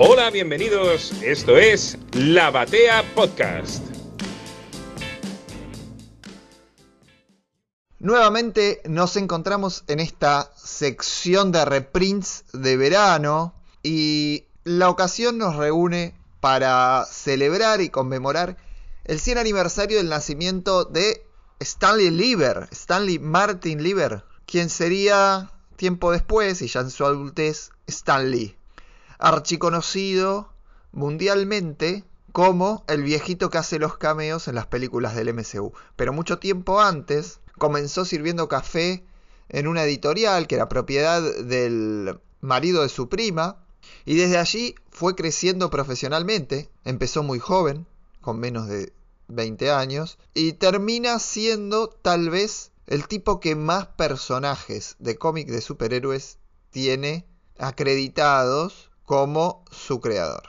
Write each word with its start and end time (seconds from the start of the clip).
Hola, 0.00 0.30
bienvenidos. 0.30 1.10
Esto 1.24 1.58
es 1.58 1.98
La 2.12 2.52
Batea 2.52 3.02
Podcast. 3.16 3.84
Nuevamente 7.98 8.80
nos 8.88 9.16
encontramos 9.16 9.82
en 9.88 9.98
esta 9.98 10.52
sección 10.54 11.50
de 11.50 11.64
reprints 11.64 12.44
de 12.52 12.76
verano 12.76 13.54
y 13.82 14.44
la 14.62 14.88
ocasión 14.88 15.36
nos 15.36 15.56
reúne 15.56 16.14
para 16.38 17.04
celebrar 17.10 17.80
y 17.80 17.88
conmemorar 17.88 18.56
el 19.02 19.18
100 19.18 19.38
aniversario 19.38 19.96
del 19.96 20.08
nacimiento 20.08 20.84
de 20.84 21.26
Stanley 21.58 22.10
Lieber, 22.10 22.68
Stanley 22.70 23.18
Martin 23.18 23.82
Lieber, 23.82 24.22
quien 24.46 24.70
sería 24.70 25.50
tiempo 25.74 26.12
después 26.12 26.62
y 26.62 26.68
ya 26.68 26.82
en 26.82 26.90
su 26.90 27.04
adultez 27.04 27.72
Stan 27.88 28.30
Lee, 28.30 28.57
archiconocido 29.18 30.52
mundialmente 30.92 32.04
como 32.32 32.84
el 32.88 33.02
viejito 33.02 33.50
que 33.50 33.58
hace 33.58 33.78
los 33.78 33.98
cameos 33.98 34.48
en 34.48 34.54
las 34.54 34.66
películas 34.66 35.14
del 35.14 35.32
MCU, 35.34 35.72
pero 35.96 36.12
mucho 36.12 36.38
tiempo 36.38 36.80
antes 36.80 37.40
comenzó 37.58 38.04
sirviendo 38.04 38.48
café 38.48 39.04
en 39.48 39.66
una 39.66 39.84
editorial 39.84 40.46
que 40.46 40.54
era 40.54 40.68
propiedad 40.68 41.22
del 41.22 42.20
marido 42.40 42.82
de 42.82 42.88
su 42.88 43.08
prima 43.08 43.56
y 44.04 44.16
desde 44.16 44.38
allí 44.38 44.74
fue 44.90 45.14
creciendo 45.14 45.70
profesionalmente, 45.70 46.70
empezó 46.84 47.22
muy 47.22 47.38
joven, 47.38 47.86
con 48.20 48.38
menos 48.38 48.68
de 48.68 48.92
20 49.28 49.70
años, 49.70 50.18
y 50.34 50.52
termina 50.54 51.18
siendo 51.18 51.88
tal 51.88 52.30
vez 52.30 52.72
el 52.86 53.06
tipo 53.06 53.40
que 53.40 53.54
más 53.54 53.86
personajes 53.86 54.96
de 54.98 55.16
cómic 55.16 55.48
de 55.48 55.60
superhéroes 55.60 56.38
tiene 56.70 57.26
acreditados 57.58 58.87
como 59.08 59.64
su 59.70 60.02
creador. 60.02 60.42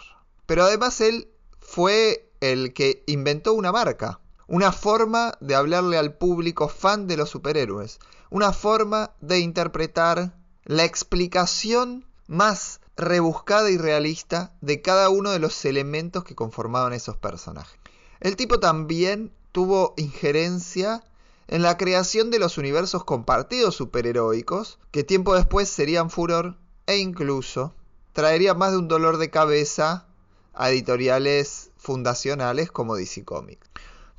Pero 0.45 0.65
además 0.65 0.99
él 0.99 1.29
fue 1.61 2.29
el 2.41 2.73
que 2.73 3.03
inventó 3.07 3.53
una 3.53 3.71
marca, 3.71 4.19
una 4.47 4.73
forma 4.73 5.38
de 5.39 5.55
hablarle 5.55 5.97
al 5.97 6.16
público 6.16 6.67
fan 6.67 7.07
de 7.07 7.16
los 7.16 7.29
superhéroes, 7.29 7.99
una 8.29 8.51
forma 8.51 9.11
de 9.21 9.39
interpretar 9.39 10.33
la 10.66 10.83
explicación 10.83 12.05
más 12.27 12.81
rebuscada 12.97 13.71
y 13.71 13.77
realista 13.77 14.51
de 14.59 14.81
cada 14.81 15.07
uno 15.07 15.31
de 15.31 15.39
los 15.39 15.63
elementos 15.63 16.25
que 16.25 16.35
conformaban 16.35 16.91
esos 16.91 17.16
personajes. 17.16 17.79
El 18.19 18.35
tipo 18.35 18.59
también 18.59 19.31
tuvo 19.53 19.94
injerencia 19.95 21.01
en 21.47 21.61
la 21.61 21.77
creación 21.77 22.29
de 22.29 22.39
los 22.39 22.57
universos 22.57 23.05
compartidos 23.05 23.75
superheroicos, 23.75 24.79
que 24.91 25.05
tiempo 25.05 25.33
después 25.33 25.69
serían 25.69 26.09
furor 26.09 26.57
e 26.88 26.97
incluso 26.97 27.73
traería 28.20 28.53
más 28.53 28.72
de 28.72 28.80
un 28.80 28.89
dolor 28.89 29.17
de 29.17 29.30
cabeza 29.30 30.06
a 30.53 30.72
editoriales 30.72 31.72
fundacionales 31.78 32.70
como 32.70 32.98
DC 32.98 33.23
Comics. 33.23 33.66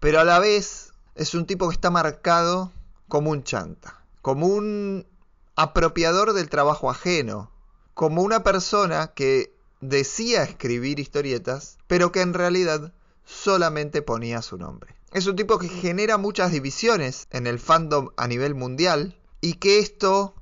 Pero 0.01 0.21
a 0.21 0.25
la 0.25 0.39
vez 0.39 0.95
es 1.17 1.35
un 1.35 1.45
tipo 1.45 1.69
que 1.69 1.75
está 1.75 1.91
marcado 1.91 2.73
como 3.09 3.31
un 3.31 3.45
chanta, 3.45 4.03
como 4.23 4.47
un 4.47 5.07
apropiador 5.55 6.33
del 6.33 6.49
trabajo 6.49 6.89
ajeno, 6.89 7.51
como 7.93 8.23
una 8.23 8.43
persona 8.43 9.09
que 9.09 9.55
decía 9.83 10.45
escribir 10.45 10.99
historietas, 10.99 11.77
pero 11.87 12.11
que 12.11 12.23
en 12.23 12.33
realidad 12.33 12.95
solamente 13.27 14.01
ponía 14.01 14.41
su 14.41 14.57
nombre. 14.57 14.97
Es 15.13 15.27
un 15.27 15.37
tipo 15.37 15.59
que 15.59 15.69
genera 15.69 16.17
muchas 16.17 16.53
divisiones 16.53 17.27
en 17.33 17.47
el 17.47 17.59
fandom 17.59 18.09
a 18.17 18.27
nivel 18.27 18.55
mundial 18.55 19.21
y 19.43 19.57
que 19.57 19.79
esto 19.79 20.35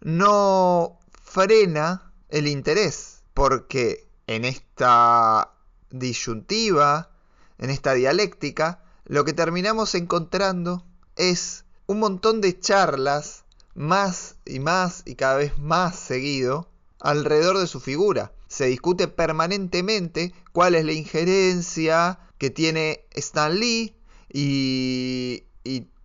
no 0.00 0.98
frena 1.22 2.13
el 2.28 2.46
interés, 2.46 3.22
porque 3.34 4.06
en 4.26 4.44
esta 4.44 5.52
disyuntiva, 5.90 7.10
en 7.58 7.70
esta 7.70 7.94
dialéctica, 7.94 8.82
lo 9.04 9.24
que 9.24 9.32
terminamos 9.32 9.94
encontrando 9.94 10.84
es 11.16 11.64
un 11.86 12.00
montón 12.00 12.40
de 12.40 12.58
charlas 12.58 13.44
más 13.74 14.36
y 14.46 14.60
más 14.60 15.02
y 15.04 15.16
cada 15.16 15.36
vez 15.36 15.58
más 15.58 15.96
seguido 15.96 16.68
alrededor 17.00 17.58
de 17.58 17.66
su 17.66 17.80
figura. 17.80 18.32
Se 18.48 18.66
discute 18.66 19.08
permanentemente 19.08 20.32
cuál 20.52 20.74
es 20.74 20.84
la 20.84 20.92
injerencia 20.92 22.18
que 22.38 22.50
tiene 22.50 23.04
Stan 23.10 23.58
Lee 23.58 23.94
y, 24.32 25.44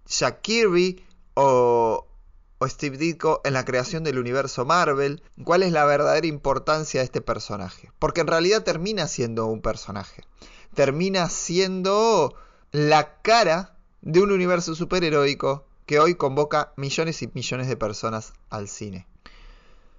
Jack 0.08 0.42
Kirby 0.42 1.04
o, 1.36 2.08
o 2.60 2.68
Steve 2.68 2.98
Ditko 2.98 3.42
en 3.44 3.54
la 3.54 3.66
creación 3.66 4.04
del 4.04 4.20
universo 4.20 4.66
Marvel, 4.66 5.24
cuál 5.44 5.64
es 5.64 5.72
la 5.72 5.86
verdadera 5.86 6.28
importancia 6.28 7.00
de 7.00 7.06
este 7.06 7.22
personaje. 7.22 7.92
Porque 8.00 8.22
en 8.22 8.28
realidad 8.28 8.64
termina 8.64 9.08
siendo 9.08 9.48
un 9.48 9.62
personaje. 9.62 10.24
Termina 10.76 11.30
siendo 11.30 12.36
la 12.72 13.22
cara 13.22 13.76
de 14.02 14.22
un 14.22 14.32
universo 14.32 14.76
superheroico 14.76 15.66
que 15.86 16.00
hoy 16.00 16.16
convoca 16.16 16.74
millones 16.76 17.22
y 17.24 17.30
millones 17.34 17.68
de 17.68 17.78
personas 17.78 18.34
al 18.50 18.68
cine. 18.68 19.08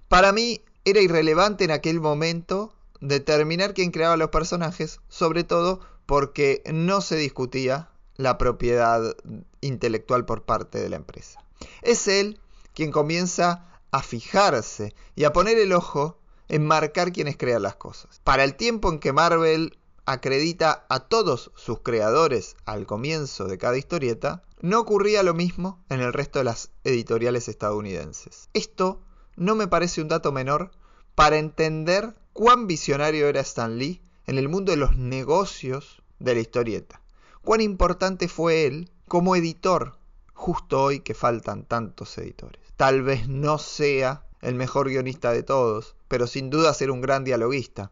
Para 0.07 0.31
mí 0.31 0.61
era 0.85 1.01
irrelevante 1.01 1.63
en 1.63 1.71
aquel 1.71 1.99
momento 1.99 2.73
determinar 3.01 3.73
quién 3.73 3.91
creaba 3.91 4.17
los 4.17 4.29
personajes, 4.29 5.01
sobre 5.09 5.43
todo 5.43 5.81
porque 6.05 6.61
no 6.71 7.01
se 7.01 7.15
discutía 7.15 7.89
la 8.17 8.37
propiedad 8.37 9.15
intelectual 9.61 10.25
por 10.25 10.43
parte 10.43 10.79
de 10.79 10.89
la 10.89 10.97
empresa. 10.97 11.43
Es 11.81 12.07
él 12.07 12.39
quien 12.73 12.91
comienza 12.91 13.67
a 13.91 14.03
fijarse 14.03 14.95
y 15.15 15.25
a 15.25 15.33
poner 15.33 15.57
el 15.57 15.73
ojo 15.73 16.17
en 16.47 16.65
marcar 16.65 17.11
quienes 17.11 17.37
crean 17.37 17.61
las 17.61 17.75
cosas. 17.75 18.19
Para 18.23 18.43
el 18.43 18.55
tiempo 18.55 18.89
en 18.89 18.99
que 18.99 19.13
Marvel 19.13 19.77
acredita 20.05 20.85
a 20.89 21.01
todos 21.01 21.51
sus 21.55 21.79
creadores 21.79 22.55
al 22.65 22.85
comienzo 22.85 23.45
de 23.45 23.57
cada 23.57 23.77
historieta, 23.77 24.43
no 24.61 24.79
ocurría 24.79 25.23
lo 25.23 25.33
mismo 25.33 25.83
en 25.89 26.01
el 26.01 26.13
resto 26.13 26.39
de 26.39 26.45
las 26.45 26.71
editoriales 26.83 27.47
estadounidenses. 27.47 28.49
Esto 28.53 29.01
no 29.35 29.55
me 29.55 29.67
parece 29.67 30.01
un 30.01 30.07
dato 30.07 30.31
menor 30.31 30.71
para 31.15 31.37
entender 31.37 32.15
cuán 32.33 32.67
visionario 32.67 33.27
era 33.27 33.41
Stan 33.41 33.77
Lee 33.77 34.01
en 34.27 34.37
el 34.37 34.49
mundo 34.49 34.71
de 34.71 34.77
los 34.77 34.95
negocios 34.95 36.01
de 36.19 36.35
la 36.35 36.41
historieta. 36.41 37.01
Cuán 37.43 37.61
importante 37.61 38.27
fue 38.27 38.65
él 38.65 38.91
como 39.07 39.35
editor, 39.35 39.97
justo 40.33 40.83
hoy 40.83 40.99
que 40.99 41.13
faltan 41.13 41.65
tantos 41.65 42.17
editores. 42.17 42.60
Tal 42.81 43.03
vez 43.03 43.27
no 43.27 43.59
sea 43.59 44.25
el 44.41 44.55
mejor 44.55 44.89
guionista 44.89 45.31
de 45.31 45.43
todos, 45.43 45.95
pero 46.07 46.25
sin 46.25 46.49
duda 46.49 46.73
ser 46.73 46.89
un 46.89 46.99
gran 46.99 47.23
dialoguista. 47.23 47.91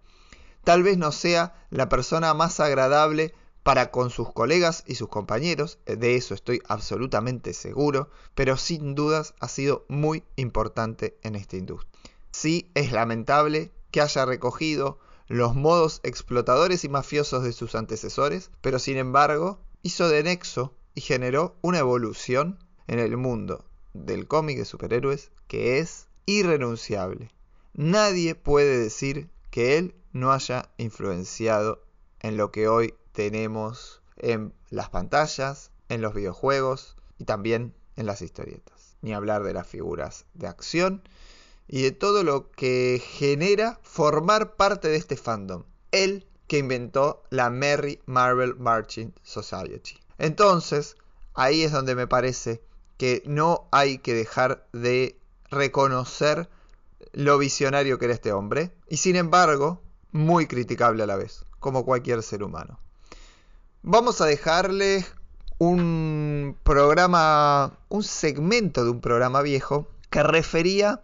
Tal 0.63 0.81
vez 0.81 0.97
no 0.97 1.11
sea 1.11 1.53
la 1.69 1.89
persona 1.89 2.33
más 2.33 2.59
agradable 2.59 3.35
para 3.61 3.91
con 3.91 4.09
sus 4.09 4.33
colegas 4.33 4.83
y 4.88 4.95
sus 4.95 5.07
compañeros, 5.07 5.77
de 5.85 6.16
eso 6.16 6.33
estoy 6.33 6.63
absolutamente 6.67 7.53
seguro, 7.53 8.09
pero 8.33 8.57
sin 8.57 8.95
dudas 8.95 9.35
ha 9.39 9.47
sido 9.47 9.85
muy 9.89 10.23
importante 10.38 11.19
en 11.21 11.35
esta 11.35 11.56
industria. 11.56 11.91
Sí 12.31 12.71
es 12.73 12.91
lamentable 12.91 13.71
que 13.91 14.01
haya 14.01 14.25
recogido 14.25 14.97
los 15.27 15.53
modos 15.53 16.00
explotadores 16.01 16.83
y 16.83 16.89
mafiosos 16.89 17.44
de 17.44 17.53
sus 17.53 17.75
antecesores, 17.75 18.50
pero 18.61 18.79
sin 18.79 18.97
embargo 18.97 19.59
hizo 19.83 20.09
de 20.09 20.23
nexo 20.23 20.73
y 20.95 21.01
generó 21.01 21.57
una 21.61 21.77
evolución 21.77 22.57
en 22.88 22.97
el 22.97 23.17
mundo 23.17 23.69
del 23.94 24.27
cómic 24.27 24.57
de 24.57 24.66
superhéroes 24.66 25.31
que 25.47 25.79
es 25.79 26.07
irrenunciable. 26.25 27.31
Nadie 27.73 28.35
puede 28.35 28.77
decir 28.77 29.29
que 29.51 29.77
él 29.77 29.95
no 30.11 30.31
haya 30.31 30.69
influenciado 30.77 31.81
en 32.19 32.38
lo 32.38 32.51
que 32.51 32.67
hoy 32.67 32.94
tenemos 33.13 34.01
en 34.17 34.53
las 34.69 34.89
pantallas, 34.89 35.72
en 35.88 36.01
los 36.01 36.13
videojuegos 36.13 36.97
y 37.17 37.25
también 37.25 37.73
en 37.95 38.05
las 38.05 38.21
historietas. 38.21 38.95
Ni 39.01 39.13
hablar 39.13 39.44
de 39.44 39.53
las 39.53 39.68
figuras 39.68 40.25
de 40.33 40.47
acción 40.47 41.01
y 41.68 41.83
de 41.83 41.92
todo 41.92 42.24
lo 42.24 42.51
que 42.51 43.01
genera 43.03 43.80
formar 43.83 44.56
parte 44.56 44.88
de 44.88 44.97
este 44.97 45.15
fandom. 45.15 45.63
Él 45.92 46.27
que 46.47 46.57
inventó 46.57 47.24
la 47.30 47.50
Merry 47.50 48.01
Marvel 48.07 48.56
Marching 48.56 49.13
Society. 49.21 50.00
Entonces, 50.18 50.97
ahí 51.35 51.63
es 51.63 51.71
donde 51.71 51.95
me 51.95 52.07
parece 52.07 52.62
que 53.00 53.24
no 53.25 53.69
hay 53.72 54.00
que 54.00 54.13
dejar 54.13 54.68
de 54.74 55.18
reconocer 55.50 56.50
lo 57.13 57.38
visionario 57.38 57.98
que 57.98 58.06
era 58.06 58.13
este 58.13 58.34
hombre 58.34 58.74
y 58.90 58.98
sin 58.98 59.16
embargo 59.16 59.81
muy 60.12 60.48
criticable 60.48 61.01
a 61.04 61.07
la 61.07 61.16
vez, 61.16 61.46
como 61.60 61.86
cualquier 61.86 62.22
ser 62.24 62.44
humano. 62.44 62.78
Vamos 63.84 64.19
a 64.19 64.25
dejarles 64.25 65.13
un 65.60 66.57
programa, 66.63 67.80
un 67.88 68.04
segmento 68.04 68.84
de 68.84 68.92
un 68.92 69.00
programa 69.00 69.42
viejo 69.44 69.88
que 70.10 70.22
refería 70.22 71.02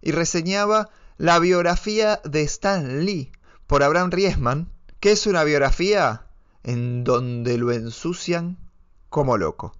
y 0.00 0.12
reseñaba 0.12 0.90
la 1.18 1.40
biografía 1.40 2.20
de 2.24 2.42
Stan 2.42 3.04
Lee 3.04 3.32
por 3.66 3.82
Abraham 3.82 4.12
Riesman, 4.12 4.72
que 5.00 5.10
es 5.10 5.26
una 5.26 5.42
biografía 5.42 6.24
en 6.62 7.02
donde 7.02 7.58
lo 7.58 7.72
ensucian 7.72 8.58
como 9.08 9.36
loco. 9.36 9.74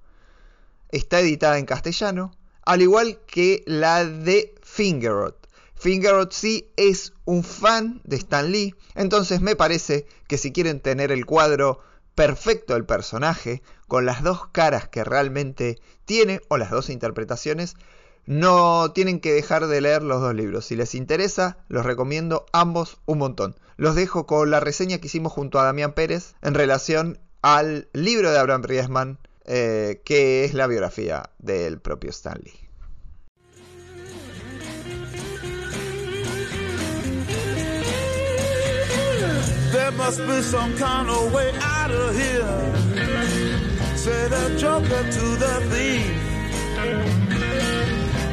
Está 0.93 1.21
editada 1.21 1.59
en 1.59 1.67
castellano, 1.67 2.33
al 2.65 2.83
igual 2.83 3.19
que 3.27 3.65
la 3.67 4.05
de 4.05 4.55
Fingerrod. 4.63 5.35
Fingerot 5.75 6.33
sí 6.33 6.71
es 6.77 7.13
un 7.25 7.43
fan 7.43 8.01
de 8.05 8.15
Stan 8.15 8.53
Lee, 8.53 8.77
entonces 8.95 9.41
me 9.41 9.57
parece 9.57 10.07
que 10.29 10.39
si 10.39 10.53
quieren 10.53 10.79
tener 10.79 11.11
el 11.11 11.27
cuadro 11.27 11.81
perfecto 12.15 12.75
del 12.75 12.85
personaje, 12.85 13.63
con 13.89 14.07
las 14.07 14.23
dos 14.23 14.47
caras 14.49 14.89
que 14.89 15.03
realmente 15.03 15.81
tiene, 16.05 16.41
o 16.49 16.57
las 16.57 16.71
dos 16.71 16.89
interpretaciones, 16.89 17.75
no 18.27 18.93
tienen 18.93 19.19
que 19.19 19.33
dejar 19.33 19.67
de 19.67 19.81
leer 19.81 20.03
los 20.03 20.21
dos 20.21 20.35
libros. 20.35 20.67
Si 20.67 20.77
les 20.77 20.95
interesa, 20.95 21.59
los 21.69 21.85
recomiendo 21.85 22.47
ambos 22.53 22.99
un 23.07 23.19
montón. 23.19 23.57
Los 23.77 23.97
dejo 23.97 24.27
con 24.27 24.51
la 24.51 24.61
reseña 24.61 24.99
que 24.99 25.09
hicimos 25.09 25.33
junto 25.33 25.59
a 25.59 25.65
Damián 25.65 25.95
Pérez 25.95 26.35
en 26.43 26.55
relación 26.55 27.19
al 27.41 27.89
libro 27.93 28.31
de 28.31 28.39
Abraham 28.39 28.63
Riesman, 28.63 29.19
eh, 29.47 30.03
que 30.05 30.45
es 30.45 30.55
la 30.55 30.67
biografía 30.67 31.31
del 31.39 31.81
propio 31.81 32.13
Stanley. 32.13 32.53
There 39.73 39.91
must 39.93 40.19
be 40.27 40.43
some 40.43 40.77
kind 40.77 41.09
of 41.09 41.33
way 41.33 41.51
out 41.61 41.91
of 41.91 42.15
here. 42.15 42.73
Say 43.97 44.29
the 44.29 44.57
joker 44.59 45.03
to 45.17 45.37
the 45.37 45.61
thief. 45.71 46.33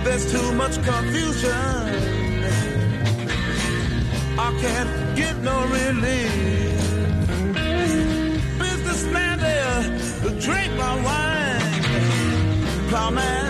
There's 0.04 0.32
too 0.32 0.52
much 0.54 0.84
confusion. 0.84 2.20
I 4.38 4.52
can't 4.62 5.16
get 5.16 5.38
no 5.38 5.66
relief. 5.68 6.79
Drink 10.40 10.72
my 10.78 10.96
wine. 11.04 11.60
Plowman, 12.90 13.49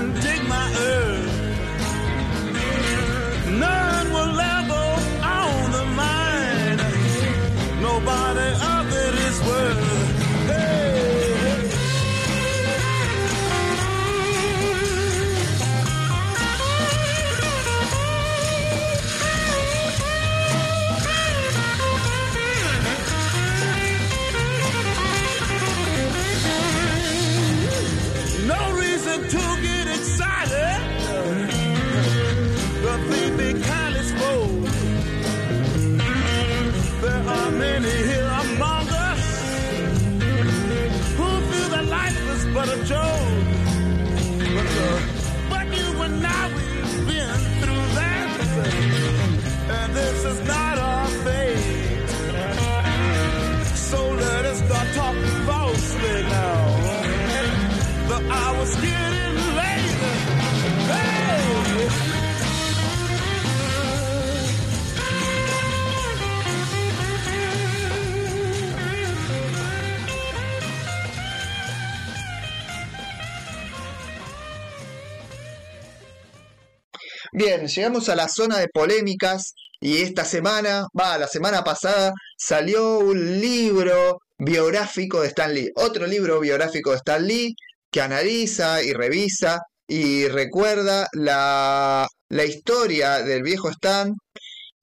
Bien, 77.32 77.68
llegamos 77.68 78.10
a 78.10 78.16
la 78.16 78.28
zona 78.28 78.58
de 78.58 78.68
polémicas 78.70 79.54
y 79.80 80.02
esta 80.02 80.26
semana, 80.26 80.88
va, 81.00 81.18
la 81.18 81.28
semana 81.28 81.64
pasada 81.64 82.12
salió 82.38 83.00
un 83.00 83.40
libro 83.40 84.20
biográfico 84.38 85.22
de 85.22 85.28
Stan 85.28 85.54
Lee, 85.54 85.70
otro 85.76 86.08
libro 86.08 86.40
biográfico 86.40 86.92
de 86.92 86.98
Stan 86.98 87.26
Lee 87.26 87.54
que 87.92 88.02
analiza 88.02 88.82
y 88.84 88.94
revisa 88.94 89.60
y 89.88 90.28
recuerda 90.28 91.08
la, 91.14 92.08
la 92.30 92.46
historia 92.46 93.22
del 93.22 93.44
viejo 93.44 93.70
Stan, 93.70 94.14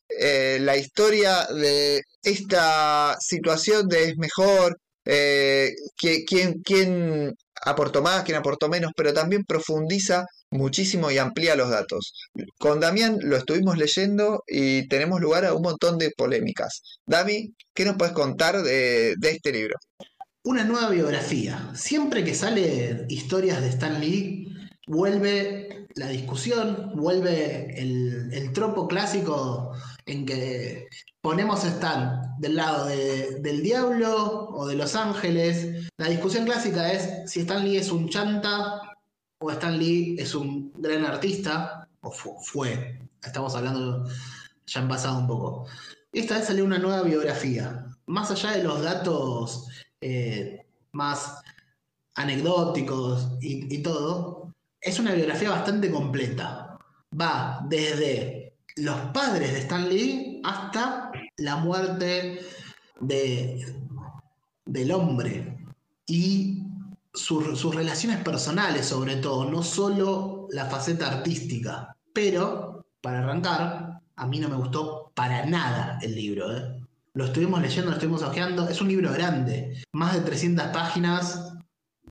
eh, 0.09 0.59
la 0.61 0.77
historia 0.77 1.47
de 1.47 2.03
esta 2.23 3.17
situación 3.21 3.89
de 3.89 4.05
es 4.11 4.17
mejor, 4.19 4.77
eh, 5.05 5.73
quién, 5.97 6.63
quién 6.63 7.35
aportó 7.65 8.03
más, 8.03 8.25
quién 8.25 8.39
aportó 8.39 8.69
menos, 8.69 8.93
pero 8.97 9.13
también 9.13 9.45
profundiza 9.45 10.27
muchísimo 10.51 11.11
y 11.11 11.19
amplía 11.19 11.57
los 11.57 11.71
datos. 11.71 12.13
Con 12.59 12.81
Damián 12.81 13.19
lo 13.23 13.37
estuvimos 13.37 13.77
leyendo 13.79 14.43
y 14.47 14.89
tenemos 14.89 15.21
lugar 15.21 15.45
a 15.45 15.55
un 15.55 15.63
montón 15.63 15.99
de 15.99 16.13
polémicas. 16.17 16.83
Dami, 17.07 17.55
¿qué 17.75 17.85
nos 17.85 17.97
puedes 17.97 18.15
contar 18.15 18.63
de, 18.63 19.17
este 19.23 19.53
libro? 19.53 19.77
Una 20.45 20.65
nueva 20.65 20.91
biografía. 20.91 21.71
Siempre 21.75 22.25
que 22.25 22.35
sale 22.35 23.05
historias 23.09 23.61
de 23.61 23.69
Stan 23.69 24.01
Lee, 24.01 24.47
vuelve 24.87 25.87
la 25.97 26.09
discusión, 26.09 26.93
vuelve 26.95 27.75
el, 27.81 28.53
tropo 28.53 28.87
clásico 28.87 29.73
en 30.07 30.25
que 30.25 30.87
ponemos 31.21 31.65
a 31.65 31.69
Stan 31.69 32.21
del 32.39 32.55
lado 32.57 32.87
de- 32.87 33.41
del 33.41 33.63
diablo 33.63 34.49
o 34.51 34.69
de 34.69 34.77
los 34.77 34.95
ángeles. 34.95 35.89
La 35.97 36.09
discusión 36.09 36.45
clásica 36.45 36.93
es 36.93 37.31
si 37.31 37.41
Stan 37.41 37.65
Lee 37.65 37.79
es 37.79 37.91
un 37.91 38.09
chanta 38.09 38.81
o 39.39 39.51
Stan 39.51 39.79
Lee 39.79 40.17
es 40.19 40.35
un 40.35 40.73
gran 40.77 41.05
artista, 41.05 41.89
o 42.01 42.11
fu- 42.11 42.39
fue. 42.41 43.01
Estamos 43.23 43.55
hablando 43.55 44.07
ya 44.67 44.81
han 44.81 44.89
pasado 44.89 45.19
un 45.19 45.27
poco. 45.27 45.67
Esta 46.13 46.37
vez 46.39 46.47
salió 46.47 46.65
una 46.65 46.79
nueva 46.79 47.03
biografía. 47.03 47.87
Más 48.07 48.31
allá 48.31 48.53
de 48.53 48.63
los 48.63 48.83
datos 48.83 49.69
eh, 50.01 50.67
más 50.93 51.41
anecdóticos 52.15 53.29
y, 53.41 53.79
todo, 53.83 54.53
es 54.81 54.99
una 54.99 55.13
biografía 55.13 55.51
bastante 55.51 55.91
completa. 55.91 56.79
Va 57.19 57.65
desde 57.69 58.55
los 58.77 58.97
padres 59.13 59.53
de 59.53 59.59
Stan 59.61 59.89
Lee 59.89 60.41
hasta 60.45 61.11
la 61.39 61.57
muerte 61.57 62.41
de, 63.01 63.75
del 64.65 64.93
hombre 64.93 65.59
y 66.07 66.63
sus, 67.17 67.75
relaciones 67.75 68.23
personales 68.23 68.87
sobre 68.87 69.17
todo, 69.17 69.51
no 69.51 69.63
solo 69.63 70.47
la 70.51 70.67
faceta 70.67 71.09
artística. 71.09 71.97
Pero, 72.13 72.87
para 73.01 73.21
arrancar, 73.21 74.01
a 74.15 74.27
mí 74.27 74.39
no 74.39 74.49
me 74.49 74.57
gustó 74.57 75.13
para 75.15 75.45
nada 75.47 75.99
el 76.03 76.15
libro. 76.15 76.57
¿eh? 76.57 76.81
Lo 77.15 77.25
estuvimos 77.25 77.61
leyendo, 77.61 77.91
lo 77.91 77.97
estuvimos 77.97 78.23
hojeando. 78.23 78.69
Es 78.69 78.81
un 78.81 78.89
libro 78.89 79.13
grande, 79.13 79.83
más 79.93 80.15
de 80.15 80.21
300 80.21 80.69
páginas 80.69 81.53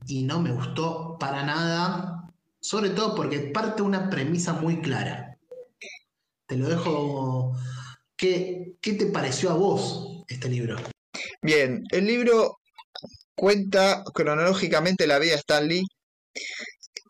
y 0.06 0.24
no 0.24 0.40
me 0.40 0.52
gustó 0.52 1.16
para 1.18 1.44
nada. 1.44 2.28
Sobre 2.60 2.90
todo 2.90 3.14
porque 3.14 3.38
parte 3.38 3.82
una 3.82 4.10
premisa 4.10 4.54
muy 4.54 4.80
clara. 4.80 5.38
Te 6.46 6.56
lo 6.56 6.68
dejo. 6.68 7.56
¿Qué, 8.16 8.76
qué 8.80 8.94
te 8.94 9.06
pareció 9.06 9.50
a 9.50 9.54
vos 9.54 10.24
este 10.28 10.48
libro? 10.48 10.76
Bien, 11.42 11.84
el 11.90 12.06
libro 12.06 12.58
cuenta 13.36 14.02
cronológicamente 14.14 15.06
la 15.06 15.18
vida 15.18 15.32
de 15.32 15.38
Stan 15.38 15.68
Lee 15.68 15.84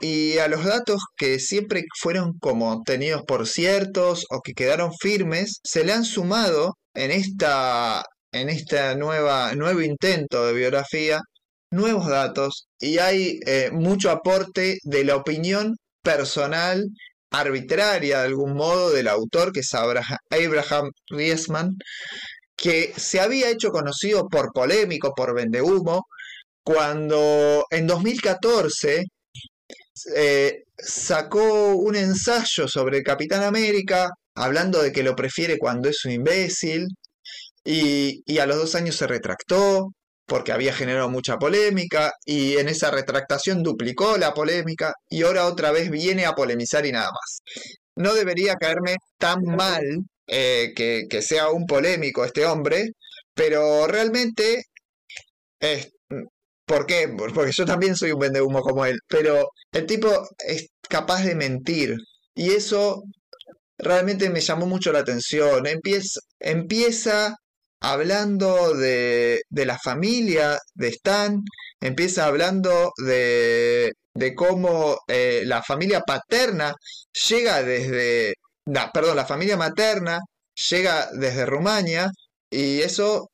y 0.01 0.39
a 0.39 0.49
los 0.49 0.65
datos 0.65 1.01
que 1.17 1.39
siempre 1.39 1.85
fueron 1.99 2.39
como 2.39 2.83
tenidos 2.83 3.23
por 3.27 3.47
ciertos 3.47 4.27
o 4.31 4.41
que 4.43 4.53
quedaron 4.53 4.93
firmes, 5.01 5.61
se 5.65 5.85
le 5.85 5.93
han 5.93 6.05
sumado 6.05 6.75
en 6.95 7.11
esta 7.11 8.05
en 8.33 8.51
esta 8.51 8.95
nueva 8.97 9.55
nuevo 9.55 9.81
intento 9.81 10.47
de 10.47 10.53
biografía 10.53 11.21
nuevos 11.71 12.09
datos 12.09 12.69
y 12.79 12.99
hay 12.99 13.39
eh, 13.47 13.71
mucho 13.73 14.11
aporte 14.11 14.79
de 14.83 15.05
la 15.05 15.17
opinión 15.17 15.77
personal 16.03 16.85
arbitraria 17.31 18.21
de 18.21 18.27
algún 18.27 18.55
modo 18.55 18.91
del 18.91 19.09
autor 19.09 19.53
que 19.53 19.61
es 19.61 19.75
Abraham, 19.75 20.19
Abraham 20.31 20.91
Riesman 21.09 21.77
que 22.57 22.93
se 22.97 23.21
había 23.21 23.51
hecho 23.51 23.71
conocido 23.71 24.29
por 24.29 24.53
polémico, 24.53 25.13
por 25.15 25.35
vendehumo, 25.35 26.07
cuando 26.67 27.65
en 27.71 27.87
2014 27.87 29.05
eh, 30.17 30.65
sacó 30.77 31.77
un 31.77 31.95
ensayo 31.95 32.67
sobre 32.67 33.05
Capitán 33.05 33.45
América, 33.45 34.11
hablando 34.35 34.83
de 34.83 34.91
que 34.91 35.05
lo 35.05 35.15
prefiere 35.15 35.59
cuando 35.59 35.89
es 35.89 36.05
un 36.05 36.11
imbécil, 36.11 36.89
y, 37.65 38.39
a 38.39 38.47
los 38.47 38.57
dos 38.57 38.75
años 38.75 38.97
se 38.97 39.07
retractó 39.07 39.93
porque 40.27 40.51
había 40.51 40.73
generado 40.73 41.09
mucha 41.09 41.37
polémica, 41.37 42.13
y 42.25 42.57
en 42.57 42.69
esa 42.69 42.91
retractación 42.91 43.63
duplicó 43.63 44.19
la 44.19 44.35
polémica, 44.35 44.93
y 45.09 45.23
ahora 45.23 45.47
otra 45.47 45.71
vez 45.71 45.89
viene 45.89 46.27
a 46.27 46.33
polemizar 46.33 46.85
y 46.85 46.91
nada 46.91 47.11
más. 47.13 47.43
no 47.97 48.13
debería 48.15 48.57
caerme 48.57 48.97
tan 49.19 49.41
mal 49.45 49.85
eh, 50.27 50.73
que, 50.75 51.23
sea 51.23 51.51
un 51.51 51.67
polémico 51.67 52.25
este 52.25 52.45
hombre, 52.45 52.91
pero 53.35 53.87
realmente 53.87 54.65
es, 55.61 55.91
¿Por 56.67 56.87
qué? 56.87 57.09
Porque 57.17 57.53
yo 57.53 57.65
también 57.65 57.97
soy 57.97 58.13
un 58.13 58.21
vendehumo 58.21 58.61
como 58.63 58.85
él, 58.87 58.99
pero 59.09 59.51
el 59.73 59.87
tipo 59.87 60.09
es 60.39 60.69
capaz 60.89 61.23
de 61.25 61.35
mentir 61.35 61.97
y 62.35 62.51
eso 62.53 63.05
realmente 63.79 64.31
me 64.31 64.41
llamó 64.41 64.67
mucho 64.67 64.93
la 64.93 65.01
atención. 65.01 65.67
Empieza, 65.67 66.21
empieza 66.41 67.37
hablando 67.81 68.75
de, 68.75 69.43
de 69.49 69.67
la 69.67 69.79
familia 69.79 70.59
de 70.75 70.89
Stan, 70.89 71.43
empieza 71.81 72.27
hablando 72.27 72.93
de, 72.99 73.93
de 74.15 74.35
cómo 74.35 74.99
eh, 75.09 75.43
la 75.47 75.63
familia 75.63 76.01
paterna 76.01 76.75
llega 77.29 77.63
desde, 77.63 78.35
perdón, 78.93 79.17
la 79.17 79.27
familia 79.27 79.57
materna 79.57 80.21
llega 80.71 81.09
desde 81.13 81.47
Rumania 81.47 82.11
y 82.51 82.81
eso 82.81 83.31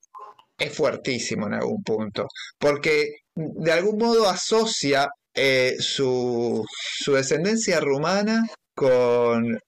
es 0.59 0.75
fuertísimo 0.75 1.47
en 1.47 1.55
algún 1.55 1.83
punto, 1.83 2.27
porque 2.59 3.22
de 3.35 3.73
algún 3.73 3.99
modo 3.99 4.29
asocia 4.29 5.09
eh, 5.35 5.77
su, 5.79 6.65
su 6.99 7.13
descendencia 7.15 7.81
rumana 7.81 8.47
con, 8.75 9.59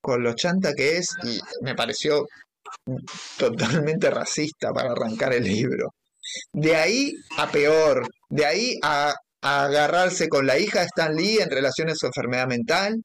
con 0.00 0.22
lo 0.22 0.34
chanta 0.34 0.72
que 0.74 0.98
es 0.98 1.08
y 1.24 1.40
me 1.62 1.74
pareció 1.74 2.26
totalmente 3.36 4.10
racista 4.10 4.72
para 4.72 4.92
arrancar 4.92 5.32
el 5.32 5.44
libro. 5.44 5.94
De 6.52 6.76
ahí 6.76 7.12
a 7.36 7.50
peor, 7.50 8.08
de 8.28 8.46
ahí 8.46 8.78
a, 8.82 9.14
agarrarse 9.44 10.28
con 10.28 10.46
la 10.46 10.56
hija 10.56 10.80
de 10.80 10.86
Stan 10.86 11.14
Lee 11.16 11.38
en 11.40 11.50
relación 11.50 11.90
a 11.90 11.96
su 11.96 12.06
enfermedad 12.06 12.46
mental. 12.46 13.02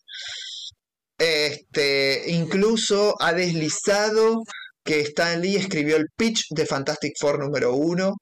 Este, 1.17 2.25
incluso 2.27 3.15
ha 3.19 3.33
deslizado 3.33 4.43
que 4.83 5.01
Stan 5.01 5.41
Lee 5.41 5.55
escribió 5.55 5.97
el 5.97 6.05
pitch 6.15 6.45
de 6.51 6.67
Fantastic 6.67 7.13
Four 7.19 7.39
número 7.39 7.73
uno 7.73 8.17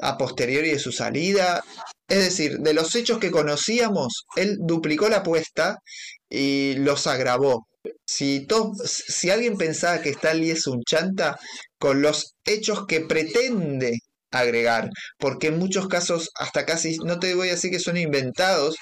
a 0.00 0.16
posteriori 0.16 0.70
de 0.70 0.78
su 0.78 0.92
salida. 0.92 1.62
Es 2.08 2.18
decir, 2.18 2.58
de 2.58 2.74
los 2.74 2.94
hechos 2.94 3.18
que 3.18 3.30
conocíamos, 3.30 4.24
él 4.36 4.58
duplicó 4.60 5.08
la 5.08 5.18
apuesta 5.18 5.78
y 6.28 6.74
los 6.78 7.06
agravó. 7.06 7.66
Si, 8.06 8.46
si 8.86 9.30
alguien 9.30 9.56
pensaba 9.56 10.00
que 10.00 10.10
Stan 10.10 10.38
Lee 10.38 10.50
es 10.50 10.66
un 10.66 10.82
chanta, 10.84 11.38
con 11.78 12.02
los 12.02 12.34
hechos 12.44 12.86
que 12.86 13.00
pretende 13.00 13.98
agregar, 14.30 14.90
porque 15.18 15.48
en 15.48 15.58
muchos 15.58 15.88
casos 15.88 16.30
hasta 16.34 16.66
casi, 16.66 16.96
no 17.04 17.18
te 17.18 17.34
voy 17.34 17.48
a 17.48 17.52
decir 17.52 17.70
que 17.70 17.78
son 17.78 17.96
inventados, 17.96 18.76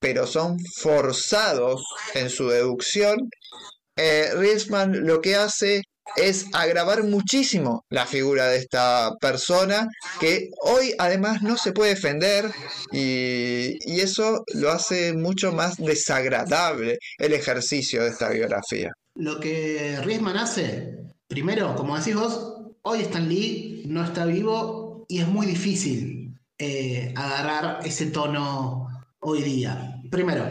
pero 0.00 0.26
son 0.26 0.58
forzados 0.76 1.82
en 2.14 2.30
su 2.30 2.48
deducción, 2.48 3.18
eh, 3.96 4.30
lo 4.92 5.20
que 5.20 5.36
hace 5.36 5.82
es 6.16 6.46
agravar 6.52 7.04
muchísimo 7.04 7.84
la 7.88 8.06
figura 8.06 8.46
de 8.48 8.58
esta 8.58 9.16
persona 9.20 9.88
que 10.20 10.50
hoy 10.62 10.94
además 10.98 11.42
no 11.42 11.56
se 11.56 11.72
puede 11.72 11.94
defender 11.94 12.50
y, 12.92 13.78
eso 14.00 14.44
lo 14.54 14.70
hace 14.70 15.12
mucho 15.12 15.52
más 15.52 15.76
desagradable 15.76 16.98
el 17.18 17.34
ejercicio 17.34 18.02
de 18.02 18.08
esta 18.08 18.30
biografía. 18.30 18.90
Lo 19.14 19.38
que 19.38 20.00
Riesman 20.02 20.38
hace, 20.38 20.96
primero, 21.28 21.76
como 21.76 21.98
decís 21.98 22.14
vos, 22.14 22.54
hoy 22.80 23.02
Stan 23.02 23.28
Lee 23.28 23.82
no 23.86 24.02
está 24.02 24.24
vivo 24.24 25.04
y 25.06 25.20
es 25.20 25.28
muy 25.28 25.46
difícil 25.46 26.34
eh, 26.56 27.12
agarrar 27.14 27.86
ese 27.86 28.06
tono 28.06 28.88
hoy 29.20 29.42
día. 29.42 30.00
Primero, 30.10 30.46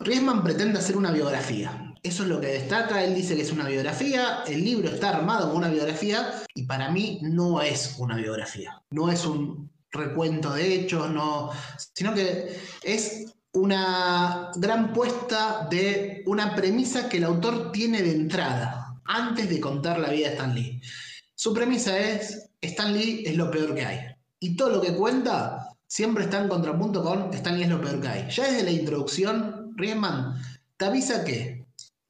Riesman 0.00 0.42
pretende 0.42 0.80
hacer 0.80 0.96
una 0.96 1.12
biografía 1.12 1.83
eso 2.04 2.22
es 2.22 2.28
lo 2.28 2.40
que 2.40 2.48
destaca. 2.48 3.02
Él 3.02 3.14
dice 3.14 3.34
que 3.34 3.42
es 3.42 3.50
una 3.50 3.66
biografía. 3.66 4.44
El 4.46 4.62
libro 4.62 4.90
está 4.90 5.08
armado 5.08 5.46
como 5.46 5.58
una 5.58 5.70
biografía. 5.70 6.44
Y 6.54 6.64
para 6.64 6.90
mí 6.90 7.18
no 7.22 7.62
es 7.62 7.96
una 7.98 8.16
biografía. 8.16 8.80
No 8.90 9.10
es 9.10 9.24
un 9.24 9.70
recuento 9.90 10.52
de 10.52 10.74
hechos, 10.74 11.10
no, 11.10 11.50
sino 11.94 12.12
que 12.14 12.56
es 12.82 13.34
una 13.52 14.50
gran 14.56 14.92
puesta 14.92 15.66
de 15.70 16.22
una 16.26 16.54
premisa 16.54 17.08
que 17.08 17.18
el 17.18 17.24
autor 17.24 17.72
tiene 17.72 18.02
de 18.02 18.10
entrada, 18.10 19.00
antes 19.04 19.48
de 19.48 19.60
contar 19.60 19.98
la 19.98 20.10
vida 20.10 20.28
de 20.28 20.34
Stan 20.34 20.54
Lee. 20.54 20.80
Su 21.34 21.54
premisa 21.54 21.96
es, 21.96 22.50
Stan 22.60 22.92
Lee 22.92 23.22
es 23.24 23.36
lo 23.36 23.50
peor 23.50 23.74
que 23.74 23.84
hay. 23.84 24.00
Y 24.40 24.56
todo 24.56 24.70
lo 24.70 24.80
que 24.82 24.94
cuenta 24.94 25.68
siempre 25.86 26.24
está 26.24 26.42
en 26.42 26.48
contrapunto 26.48 27.02
con 27.02 27.32
Stan 27.32 27.56
Lee 27.56 27.64
es 27.64 27.70
lo 27.70 27.80
peor 27.80 28.00
que 28.00 28.08
hay. 28.08 28.30
Ya 28.30 28.50
desde 28.50 28.64
la 28.64 28.72
introducción, 28.72 29.72
Riemann 29.76 30.34
te 30.76 30.86
avisa 30.86 31.24
que 31.24 31.53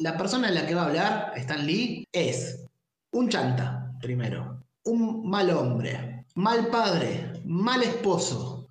la 0.05 0.19
persona 0.19 0.49
en 0.49 0.55
la 0.55 0.67
que 0.67 0.75
va 0.75 0.83
a 0.83 0.87
hablar, 0.89 1.33
Stan 1.37 1.65
Lee, 1.65 2.07
es 2.13 2.63
un 3.13 3.31
chanta, 3.31 3.91
primero, 4.03 4.63
un 4.85 5.27
mal 5.31 5.49
hombre, 5.49 6.27
mal 6.35 6.67
padre, 6.67 7.41
mal 7.47 7.83
esposo, 7.83 8.69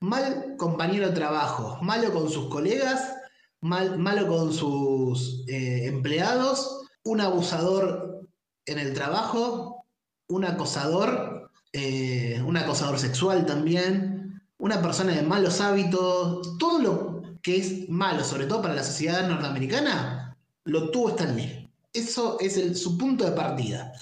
mal 0.00 0.54
compañero 0.56 1.08
de 1.08 1.14
trabajo, 1.14 1.76
malo 1.82 2.14
con 2.14 2.30
sus 2.30 2.48
colegas, 2.48 3.14
mal, 3.60 3.98
malo 3.98 4.26
con 4.26 4.54
sus 4.54 5.44
eh, 5.48 5.84
empleados, 5.84 6.86
un 7.04 7.20
abusador 7.20 8.26
en 8.64 8.78
el 8.78 8.94
trabajo, 8.94 9.84
un 10.28 10.46
acosador, 10.46 11.50
eh, 11.74 12.42
un 12.42 12.56
acosador 12.56 12.98
sexual 12.98 13.44
también, 13.44 14.40
una 14.56 14.80
persona 14.80 15.12
de 15.12 15.24
malos 15.24 15.60
hábitos, 15.60 16.56
todo 16.56 16.78
lo 16.78 17.22
que 17.42 17.58
es 17.58 17.90
malo, 17.90 18.24
sobre 18.24 18.46
todo 18.46 18.62
para 18.62 18.72
la 18.72 18.82
sociedad 18.82 19.28
norteamericana, 19.28 20.19
lo 20.64 20.90
tuvo 20.90 21.10
Stan 21.10 21.36
Lee. 21.36 21.68
Eso 21.92 22.38
es 22.40 22.80
su 22.80 22.96
punto 22.96 23.24
de 23.24 23.32
partida. 23.32 23.92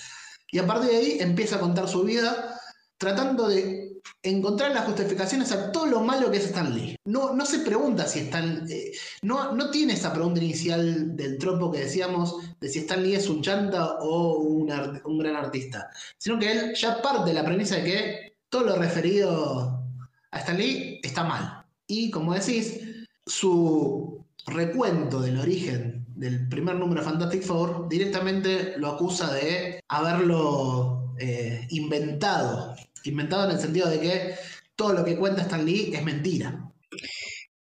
Y 0.51 0.59
a 0.59 0.67
partir 0.67 0.91
de 0.91 0.97
ahí 0.97 1.17
empieza 1.21 1.57
a 1.57 1.61
contar 1.61 1.89
su 1.89 2.03
vida 2.03 2.59
tratando 2.99 3.49
de 3.49 4.01
encontrar 4.23 4.73
las 4.73 4.87
justificaciones 4.87 5.53
a 5.53 5.71
todo 5.71 5.87
lo 5.87 6.01
malo 6.01 6.31
que 6.31 6.39
es 6.39 6.47
Stan 6.47 6.75
Lee. 6.75 6.97
No, 7.05 7.33
no 7.33 7.47
se 7.47 7.61
pregunta 7.61 8.07
si 8.07 8.21
Stan... 8.21 8.67
Eh, 8.69 8.93
no, 9.23 9.53
no 9.53 9.71
tiene 9.71 9.93
esa 9.93 10.13
pregunta 10.13 10.43
inicial 10.43 11.17
del 11.17 11.39
tropo 11.39 11.71
que 11.71 11.81
decíamos 11.81 12.37
de 12.61 12.69
si 12.69 12.81
Stan 12.81 13.03
Lee 13.03 13.15
es 13.15 13.29
un 13.29 13.41
chanta 13.43 13.99
o 14.01 14.39
un, 14.39 14.71
un 15.05 15.19
gran 15.19 15.37
artista. 15.37 15.89
Sino 16.19 16.39
que 16.39 16.51
él 16.51 16.75
ya 16.75 17.01
parte 17.01 17.31
de 17.31 17.35
la 17.35 17.45
premisa 17.45 17.77
de 17.77 17.85
que 17.85 18.37
todo 18.49 18.65
lo 18.65 18.77
referido 18.77 19.81
a 20.31 20.39
Stan 20.41 20.59
Lee 20.59 21.01
está 21.03 21.25
mal. 21.25 21.65
Y 21.87 22.11
como 22.11 22.35
decís, 22.35 22.81
su 23.25 24.25
recuento 24.47 25.21
del 25.21 25.39
origen 25.39 25.98
del 26.19 26.49
primer 26.49 26.75
número 26.75 27.01
de 27.01 27.07
Fantastic 27.07 27.43
Four, 27.43 27.89
directamente 27.89 28.75
lo 28.77 28.89
acusa 28.89 29.33
de 29.33 29.81
haberlo 29.89 31.15
eh, 31.19 31.67
inventado. 31.71 32.75
Inventado 33.05 33.45
en 33.45 33.53
el 33.53 33.61
sentido 33.61 33.89
de 33.89 34.01
que 34.01 34.35
todo 34.75 34.93
lo 34.95 35.05
que 35.05 35.17
cuenta 35.17 35.43
Stan 35.43 35.65
Lee 35.65 35.93
es 35.95 36.03
mentira. 36.03 36.71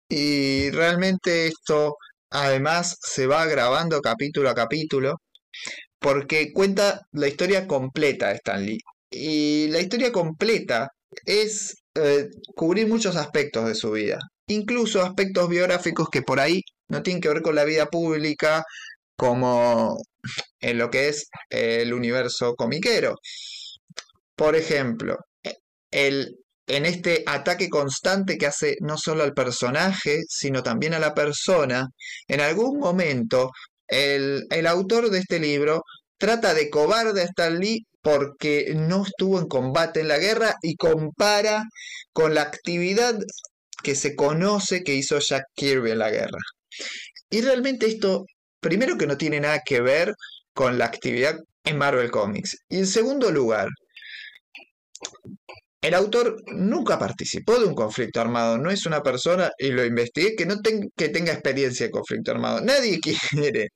Y 0.07 0.69
realmente 0.69 1.47
esto 1.47 1.97
además 2.29 2.97
se 3.01 3.25
va 3.25 3.45
grabando 3.45 3.99
capítulo 4.01 4.49
a 4.49 4.55
capítulo 4.55 5.21
porque 5.99 6.53
cuenta 6.53 7.01
la 7.13 7.27
historia 7.27 7.65
completa 7.65 8.27
de 8.27 8.35
Stan 8.35 8.63
Lee. 8.63 8.79
Y 9.09 9.69
la 9.69 9.81
historia 9.81 10.11
completa 10.11 10.89
es 11.25 11.77
eh, 11.95 12.29
cubrir 12.55 12.87
muchos 12.87 13.15
aspectos 13.15 13.65
de 13.67 13.73
su 13.73 13.91
vida, 13.91 14.19
incluso 14.47 15.01
aspectos 15.01 15.49
biográficos 15.49 16.09
que 16.09 16.21
por 16.21 16.39
ahí 16.39 16.61
no 16.89 17.03
tienen 17.03 17.21
que 17.21 17.29
ver 17.29 17.41
con 17.41 17.55
la 17.55 17.63
vida 17.65 17.87
pública 17.87 18.63
como 19.17 19.97
en 20.59 20.77
lo 20.77 20.89
que 20.89 21.09
es 21.09 21.29
el 21.49 21.93
universo 21.93 22.55
comiquero. 22.55 23.15
Por 24.35 24.55
ejemplo, 24.55 25.17
el, 25.91 26.37
en 26.67 26.85
este 26.85 27.23
ataque 27.25 27.69
constante 27.69 28.37
que 28.37 28.47
hace 28.47 28.75
no 28.81 28.97
solo 28.97 29.23
al 29.23 29.33
personaje, 29.33 30.23
sino 30.27 30.63
también 30.63 30.93
a 30.93 30.99
la 30.99 31.13
persona, 31.13 31.87
en 32.27 32.41
algún 32.41 32.79
momento 32.79 33.51
el, 33.87 34.45
el 34.49 34.67
autor 34.67 35.09
de 35.09 35.19
este 35.19 35.39
libro 35.39 35.83
trata 36.17 36.53
de 36.53 36.69
cobarde 36.69 37.21
a 37.21 37.25
Stan 37.25 37.59
Lee 37.59 37.85
porque 38.01 38.73
no 38.75 39.03
estuvo 39.03 39.39
en 39.39 39.47
combate 39.47 40.01
en 40.01 40.07
la 40.07 40.19
guerra 40.19 40.55
y 40.61 40.75
compara 40.75 41.63
con 42.13 42.35
la 42.35 42.43
actividad 42.43 43.17
que 43.83 43.95
se 43.95 44.15
conoce 44.15 44.83
que 44.83 44.95
hizo 44.95 45.19
Jack 45.19 45.45
Kirby 45.55 45.91
en 45.91 45.99
la 45.99 46.11
guerra. 46.11 46.39
Y 47.29 47.41
realmente 47.41 47.87
esto, 47.87 48.25
primero 48.59 48.97
que 48.97 49.07
no 49.07 49.17
tiene 49.17 49.39
nada 49.39 49.61
que 49.65 49.81
ver 49.81 50.13
con 50.53 50.77
la 50.77 50.85
actividad 50.85 51.37
en 51.63 51.77
Marvel 51.77 52.11
Comics. 52.11 52.57
Y 52.69 52.77
en 52.79 52.87
segundo 52.87 53.31
lugar, 53.31 53.67
el 55.81 55.93
autor 55.93 56.41
nunca 56.47 56.97
participó 56.97 57.59
de 57.59 57.65
un 57.65 57.75
conflicto 57.75 58.19
armado, 58.19 58.57
no 58.57 58.71
es 58.71 58.85
una 58.85 59.03
persona, 59.03 59.51
y 59.57 59.69
lo 59.69 59.85
investigué, 59.85 60.35
que 60.35 60.45
no 60.45 60.55
que 60.95 61.09
tenga 61.09 61.31
experiencia 61.31 61.85
en 61.85 61.91
conflicto 61.91 62.31
armado. 62.31 62.61
Nadie 62.61 62.99
quiere 63.31 63.69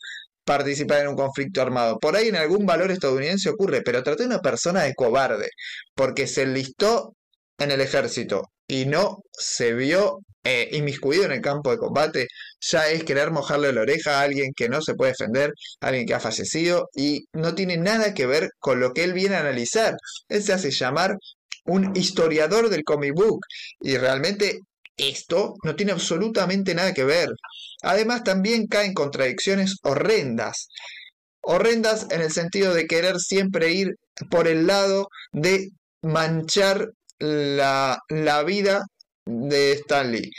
participar 0.44 1.02
en 1.02 1.10
un 1.10 1.16
conflicto 1.16 1.62
armado. 1.62 2.00
Por 2.00 2.16
ahí 2.16 2.30
en 2.30 2.36
algún 2.38 2.66
valor 2.66 2.92
estadounidense 2.92 3.50
ocurre, 3.50 3.84
pero 3.84 4.04
traté 4.04 4.24
de 4.24 4.28
una 4.30 4.42
persona 4.42 4.84
de 4.84 4.96
cobarde, 4.96 5.50
porque 5.96 6.26
se 6.28 6.44
enlistó 6.44 7.16
en 7.60 7.72
el 7.72 7.82
ejército 7.82 8.44
y 8.68 8.86
no 8.86 9.20
se 9.32 9.74
vio 9.74 10.20
eh, 10.44 10.70
inmiscuido 10.72 11.26
en 11.26 11.32
el 11.34 11.42
campo 11.42 11.72
de 11.72 11.78
combate 11.78 12.28
ya 12.62 12.90
es 12.90 13.04
querer 13.04 13.32
mojarle 13.32 13.74
la 13.74 13.82
oreja 13.82 14.20
a 14.20 14.24
alguien 14.24 14.54
que 14.56 14.70
no 14.70 14.82
se 14.82 14.96
puede 14.96 15.12
defender, 15.12 15.54
a 15.82 15.88
alguien 15.88 16.06
que 16.06 16.14
ha 16.14 16.20
fallecido 16.20 16.90
y 16.96 17.26
no 17.34 17.56
tiene 17.56 17.78
nada 17.78 18.14
que 18.14 18.26
ver 18.26 18.50
con 18.60 18.80
lo 18.80 18.94
que 18.94 19.04
él 19.04 19.14
viene 19.14 19.36
a 19.36 19.42
analizar. 19.42 19.96
Él 20.30 20.44
se 20.44 20.54
hace 20.54 20.72
llamar 20.72 21.18
un 21.66 21.96
historiador 21.96 22.70
del 22.70 22.84
comic 22.84 23.14
book 23.14 23.42
y 23.82 23.98
realmente 23.98 24.60
esto 24.98 25.56
no 25.64 25.76
tiene 25.76 25.92
absolutamente 25.94 26.76
nada 26.76 26.94
que 26.94 27.04
ver. 27.04 27.30
Además 27.82 28.24
también 28.24 28.68
caen 28.68 28.94
contradicciones 28.94 29.76
horrendas. 29.84 30.68
Horrendas 31.42 32.08
en 32.12 32.22
el 32.22 32.32
sentido 32.32 32.74
de 32.74 32.88
querer 32.88 33.20
siempre 33.20 33.72
ir 33.72 33.96
por 34.30 34.48
el 34.48 34.68
lado 34.68 35.08
de 35.32 35.70
manchar 36.02 36.90
la, 37.20 38.00
la 38.10 38.44
vida 38.44 38.86
de 39.30 39.74
Stanley. 39.74 40.32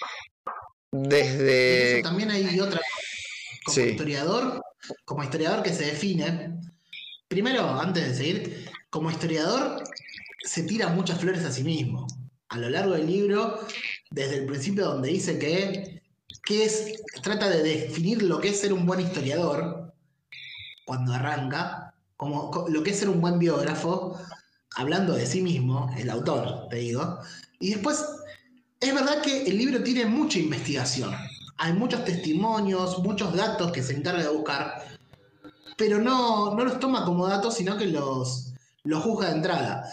Desde... 0.90 2.02
también 2.02 2.30
hay 2.30 2.58
otra. 2.58 2.80
Como 3.64 3.80
historiador, 3.86 4.62
como 5.04 5.22
historiador 5.22 5.62
que 5.62 5.72
se 5.72 5.84
define. 5.86 6.58
Primero, 7.28 7.68
antes 7.80 8.08
de 8.08 8.14
seguir, 8.14 8.70
como 8.90 9.10
historiador 9.10 9.84
se 10.42 10.64
tira 10.64 10.88
muchas 10.88 11.20
flores 11.20 11.44
a 11.44 11.52
sí 11.52 11.62
mismo. 11.62 12.06
A 12.48 12.58
lo 12.58 12.68
largo 12.68 12.94
del 12.94 13.06
libro, 13.06 13.60
desde 14.10 14.38
el 14.38 14.46
principio 14.46 14.86
donde 14.86 15.10
dice 15.10 15.38
que, 15.38 16.02
que 16.44 16.64
es, 16.64 17.00
trata 17.22 17.48
de 17.48 17.62
definir 17.62 18.22
lo 18.22 18.40
que 18.40 18.48
es 18.48 18.60
ser 18.60 18.72
un 18.72 18.86
buen 18.86 18.98
historiador, 18.98 19.92
cuando 20.84 21.12
arranca, 21.12 21.94
como 22.16 22.66
lo 22.68 22.82
que 22.82 22.90
es 22.90 22.98
ser 22.98 23.08
un 23.08 23.20
buen 23.20 23.38
biógrafo, 23.38 24.18
hablando 24.74 25.12
de 25.12 25.26
sí 25.26 25.42
mismo, 25.42 25.94
el 25.96 26.10
autor, 26.10 26.68
te 26.68 26.76
digo. 26.76 27.20
Y 27.60 27.74
después 27.74 28.04
es 28.80 28.94
verdad 28.94 29.20
que 29.22 29.44
el 29.44 29.58
libro 29.58 29.82
tiene 29.82 30.06
mucha 30.06 30.38
investigación. 30.38 31.14
Hay 31.58 31.74
muchos 31.74 32.04
testimonios, 32.04 32.98
muchos 33.00 33.34
datos 33.34 33.70
que 33.70 33.82
se 33.82 33.94
encarga 33.94 34.22
de 34.22 34.30
buscar, 34.30 34.82
pero 35.76 35.98
no, 35.98 36.54
no 36.54 36.64
los 36.64 36.80
toma 36.80 37.04
como 37.04 37.26
datos, 37.26 37.54
sino 37.54 37.76
que 37.76 37.86
los, 37.86 38.54
los 38.84 39.02
juzga 39.02 39.28
de 39.28 39.36
entrada. 39.36 39.84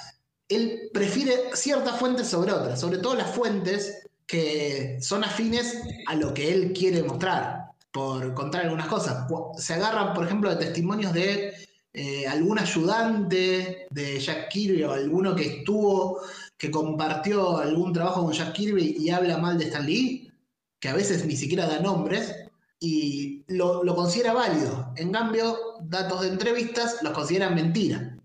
Él 0.48 0.90
prefiere 0.94 1.50
ciertas 1.54 2.00
fuentes 2.00 2.28
sobre 2.28 2.54
otras, 2.54 2.80
sobre 2.80 3.00
todo 3.00 3.16
las 3.16 3.36
fuentes 3.36 4.08
que 4.26 4.98
son 5.02 5.26
afines 5.26 5.82
a 6.08 6.16
lo 6.16 6.34
que 6.34 6.54
él 6.54 6.72
quiere 6.74 7.04
mostrar, 7.04 7.72
por 7.92 8.34
contar 8.34 8.64
algunas 8.64 8.88
cosas. 8.88 9.28
Se 9.58 9.74
agarran, 9.74 10.14
por 10.14 10.26
ejemplo, 10.26 10.50
de 10.50 10.66
testimonios 10.66 11.14
de 11.14 11.54
eh, 11.94 12.28
algún 12.28 12.60
ayudante 12.60 13.88
de 13.90 14.20
Jack 14.20 14.50
Kirby 14.50 14.84
o 14.84 14.92
alguno 14.92 15.36
que 15.36 15.58
estuvo 15.60 16.22
que 16.58 16.72
compartió 16.72 17.58
algún 17.58 17.94
trabajo 17.94 18.24
con 18.24 18.34
Jack 18.34 18.54
Kirby 18.54 18.96
y 18.98 19.10
habla 19.10 19.38
mal 19.38 19.58
de 19.58 19.66
Stan 19.66 19.86
Lee, 19.86 20.32
que 20.80 20.90
a 20.90 20.94
veces 20.94 21.26
ni 21.26 21.36
siquiera 21.36 21.68
da 21.68 21.80
nombres, 21.80 22.34
y 22.80 23.44
lo, 23.48 23.84
considera 23.96 24.34
válido. 24.34 24.94
En 24.96 25.12
cambio, 25.12 25.58
datos 25.82 26.22
de 26.22 26.30
entrevistas 26.30 27.02
los 27.02 27.14
consideran 27.14 27.56
mentira. 27.56 28.18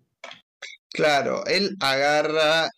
Claro, 0.91 1.45
él 1.47 1.77
agarra 1.81 2.69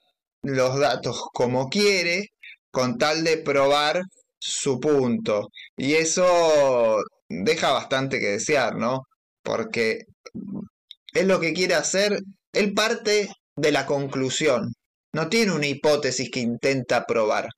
los 0.43 0.79
datos 0.79 1.25
como 1.33 1.69
quiere 1.69 2.29
con 2.71 2.99
tal 2.99 3.25
de 3.25 3.39
probar 3.39 4.03
su 4.39 4.79
punto. 4.79 5.49
Y 5.77 5.95
eso 5.95 6.99
deja 7.29 7.73
bastante 7.73 8.21
que 8.21 8.33
desear, 8.33 8.77
¿no? 8.77 9.03
Porque 9.43 10.05
es 11.13 11.27
lo 11.27 11.41
que 11.41 11.53
quiere 11.53 11.75
hacer, 11.75 12.21
él 12.53 12.75
parte 12.75 13.31
de 13.57 13.73
la 13.73 13.87
conclusión. 13.87 14.73
No 15.15 15.29
tiene 15.29 15.53
una 15.53 15.67
hipótesis 15.67 16.31
que 16.31 16.41
intenta 16.41 17.07
probar. 17.07 17.49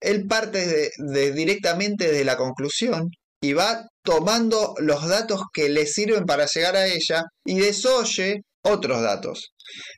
Él 0.00 0.26
parte 0.26 0.90
directamente 0.98 2.10
de 2.10 2.24
la 2.24 2.36
conclusión 2.36 3.10
y 3.40 3.52
va 3.52 3.86
tomando 4.02 4.74
los 4.78 5.06
datos 5.06 5.42
que 5.52 5.68
le 5.68 5.86
sirven 5.86 6.24
para 6.24 6.46
llegar 6.46 6.76
a 6.76 6.86
ella 6.86 7.22
y 7.44 7.58
desoye 7.60 8.42
otros 8.62 9.02
datos. 9.02 9.52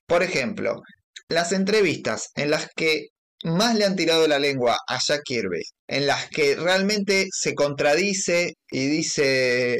Por 0.06 0.22
ejemplo, 0.22 0.82
las 1.28 1.52
entrevistas 1.52 2.30
en 2.34 2.50
las 2.50 2.68
que 2.74 3.08
más 3.44 3.76
le 3.76 3.84
han 3.84 3.96
tirado 3.96 4.26
la 4.26 4.38
lengua 4.38 4.78
a 4.88 4.98
Jack 4.98 5.22
Kirby, 5.24 5.62
en 5.86 6.06
las 6.06 6.28
que 6.28 6.56
realmente 6.56 7.28
se 7.30 7.54
contradice 7.54 8.54
y 8.70 8.86
dice 8.86 9.78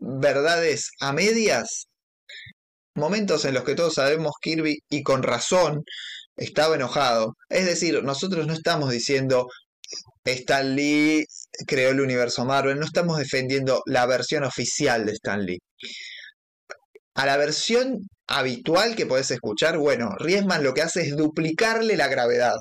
verdades 0.00 0.90
a 1.00 1.12
medias, 1.12 1.86
momentos 2.94 3.44
en 3.44 3.54
los 3.54 3.64
que 3.64 3.74
todos 3.74 3.94
sabemos 3.94 4.32
Kirby, 4.40 4.78
y 4.88 5.02
con 5.02 5.22
razón, 5.22 5.82
estaba 6.36 6.76
enojado. 6.76 7.34
Es 7.48 7.66
decir, 7.66 8.02
nosotros 8.02 8.46
no 8.46 8.52
estamos 8.52 8.90
diciendo 8.90 9.48
Stan 10.24 10.74
Lee 10.74 11.24
creó 11.66 11.90
el 11.90 12.00
universo 12.00 12.44
Marvel, 12.44 12.78
no 12.78 12.86
estamos 12.86 13.18
defendiendo 13.18 13.82
la 13.86 14.06
versión 14.06 14.44
oficial 14.44 15.04
de 15.06 15.12
Stan 15.12 15.44
Lee. 15.44 15.58
A 17.14 17.26
la 17.26 17.36
versión 17.36 17.98
habitual 18.26 18.96
que 18.96 19.06
podés 19.06 19.30
escuchar, 19.30 19.76
bueno, 19.76 20.10
Riesman 20.18 20.62
lo 20.64 20.72
que 20.72 20.82
hace 20.82 21.02
es 21.02 21.16
duplicarle 21.16 21.96
la 21.96 22.08
gravedad. 22.08 22.54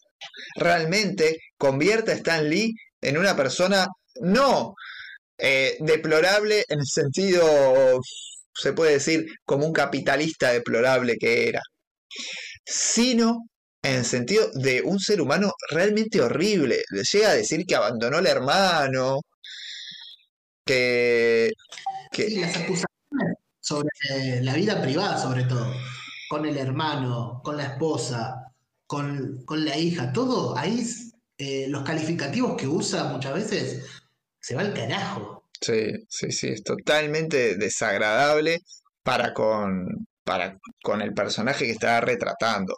Realmente 0.56 1.38
convierte 1.58 2.12
a 2.12 2.15
Stan 2.15 2.50
Lee 2.50 2.74
en 3.02 3.17
una 3.17 3.36
persona 3.36 3.88
no 4.20 4.74
eh, 5.38 5.78
deplorable 5.80 6.65
en 6.67 6.80
el 6.80 6.86
sentido 6.86 8.00
se 8.54 8.74
puede 8.74 8.94
decir, 8.94 9.26
como 9.46 9.66
un 9.66 9.74
capitalista 9.74 10.52
deplorable 10.52 11.18
que 11.18 11.48
era, 11.50 11.62
sino 12.66 13.48
en 13.84 13.96
el 14.00 14.06
sentido 14.06 14.50
de 14.54 14.82
un 14.84 15.00
ser 15.00 15.22
humano 15.22 15.54
realmente 15.70 16.22
horrible. 16.22 16.84
Le 16.90 17.04
llega 17.04 17.32
a 17.32 17.36
decir 17.36 17.66
que 17.66 17.76
abandonó 17.76 18.18
al 18.18 18.28
hermano, 18.28 19.22
que... 20.66 21.52
las 22.18 22.56
acusaciones 22.56 22.86
sobre 23.60 24.42
la 24.42 24.54
vida 24.56 24.82
privada, 24.82 25.18
sobre 25.18 25.44
todo, 25.44 25.74
con 26.30 26.46
el 26.46 26.58
hermano, 26.58 27.42
con 27.44 27.58
la 27.58 27.66
esposa, 27.66 28.52
con, 28.86 29.46
la 29.50 29.78
hija, 29.78 30.12
todo 30.12 30.58
ahí, 30.58 30.86
eh, 31.38 31.68
los 31.70 31.84
calificativos 31.84 32.58
que 32.58 32.68
usa 32.68 33.06
muchas 33.06 33.34
veces, 33.34 33.86
se 34.40 34.56
va 34.56 34.62
al 34.62 34.74
carajo. 34.74 35.41
Sí, 35.62 35.91
sí, 36.10 36.32
sí, 36.32 36.47
es 36.50 36.63
totalmente 36.63 37.56
desagradable 37.56 38.60
para 39.04 39.34
con, 39.34 40.08
para 40.24 40.58
con 40.84 41.02
el 41.02 41.13
personaje 41.13 41.65
que 41.65 41.71
está 41.71 42.02
retratando. 42.02 42.76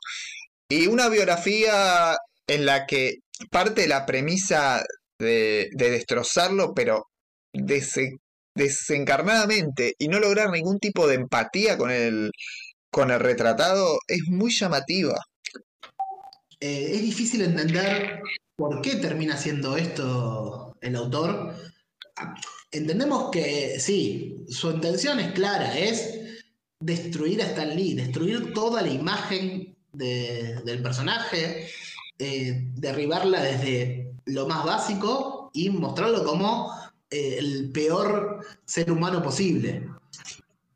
Y 0.69 0.87
una 0.87 1.09
biografía 1.09 2.15
en 2.47 2.65
la 2.65 2.85
que 2.85 3.19
parte 3.49 3.81
de 3.81 3.87
la 3.87 4.05
premisa 4.05 4.83
de, 5.19 5.69
destrozarlo, 5.75 6.73
pero 6.73 7.07
desencarnadamente 8.55 9.95
y 9.97 10.07
no 10.07 10.19
lograr 10.19 10.49
ningún 10.49 10.79
tipo 10.79 11.07
de 11.07 11.15
empatía 11.15 11.77
con 11.77 11.91
el, 11.91 12.31
con 12.91 13.11
el 13.11 13.19
retratado, 13.19 13.97
es 14.07 14.23
muy 14.27 14.51
llamativa. 14.51 15.15
Eh, 16.59 16.91
es 16.95 17.01
difícil 17.01 17.41
entender 17.43 18.21
por 18.55 18.81
qué 18.81 18.95
termina 18.95 19.35
haciendo 19.35 19.77
esto 19.77 20.75
el 20.81 20.95
autor 20.95 21.55
entendemos 22.73 23.29
que 23.31 23.79
sí, 23.79 24.43
su 24.49 24.71
intención 24.71 25.19
es 25.19 25.31
clara, 25.31 25.77
es 25.77 26.19
destruir 26.79 27.41
a 27.41 27.45
Stan 27.45 27.75
Lee, 27.75 27.93
destruir 27.93 28.53
toda 28.53 28.81
la 28.81 28.89
imagen 28.89 29.75
del 29.93 30.81
personaje, 30.81 31.67
eh, 32.17 32.67
derribarla 32.75 33.41
desde 33.43 34.11
lo 34.25 34.47
más 34.47 34.65
básico 34.65 35.51
y 35.53 35.69
mostrarlo 35.69 36.23
como 36.23 36.73
eh, 37.09 37.35
el 37.37 37.71
peor 37.71 38.45
ser 38.65 38.91
humano 38.91 39.21
posible. 39.21 39.87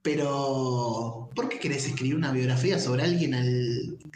Pero, 0.03 1.29
¿por 1.35 1.49
qué 1.49 1.59
querés 1.59 1.85
escribir 1.87 2.15
una 2.15 2.31
biografía 2.31 2.79
sobre 2.79 3.03
alguien, 3.03 3.33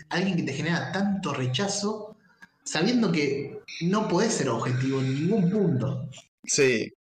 alguien 0.09 0.37
que 0.37 0.43
te 0.43 0.53
genera 0.53 0.91
tanto 0.91 1.33
rechazo, 1.33 2.15
sabiendo 2.63 3.11
que 3.11 3.59
no 3.81 4.07
puedes 4.07 4.33
ser 4.33 4.49
objetivo 4.49 5.01
en 5.01 5.15
ningún 5.15 5.49
punto? 5.49 6.09
Sí, 6.45 6.93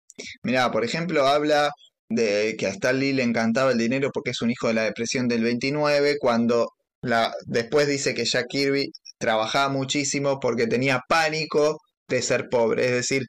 Mira, 0.44 0.72
por 0.72 0.84
ejemplo, 0.86 1.28
habla 1.28 1.72
de 2.10 2.56
que 2.58 2.68
a 2.68 2.70
Stan 2.70 3.00
Lee 3.00 3.14
le 3.14 3.24
encantaba 3.24 3.72
el 3.72 3.78
dinero 3.78 4.12
porque 4.14 4.32
es 4.32 4.42
un 4.42 4.52
hijo 4.52 4.68
de 4.68 4.74
la 4.74 4.84
depresión 4.84 5.28
del 5.28 5.44
29, 5.44 6.18
cuando 6.20 6.70
la, 7.02 7.34
después 7.46 7.88
dice 7.88 8.14
que 8.14 8.26
Jack 8.26 8.48
Kirby 8.50 8.92
trabajaba 9.18 9.70
muchísimo 9.70 10.40
porque 10.40 10.68
tenía 10.68 11.02
pánico 11.08 11.80
de 12.08 12.22
ser 12.22 12.50
pobre, 12.50 12.86
es 12.86 12.92
decir, 12.92 13.24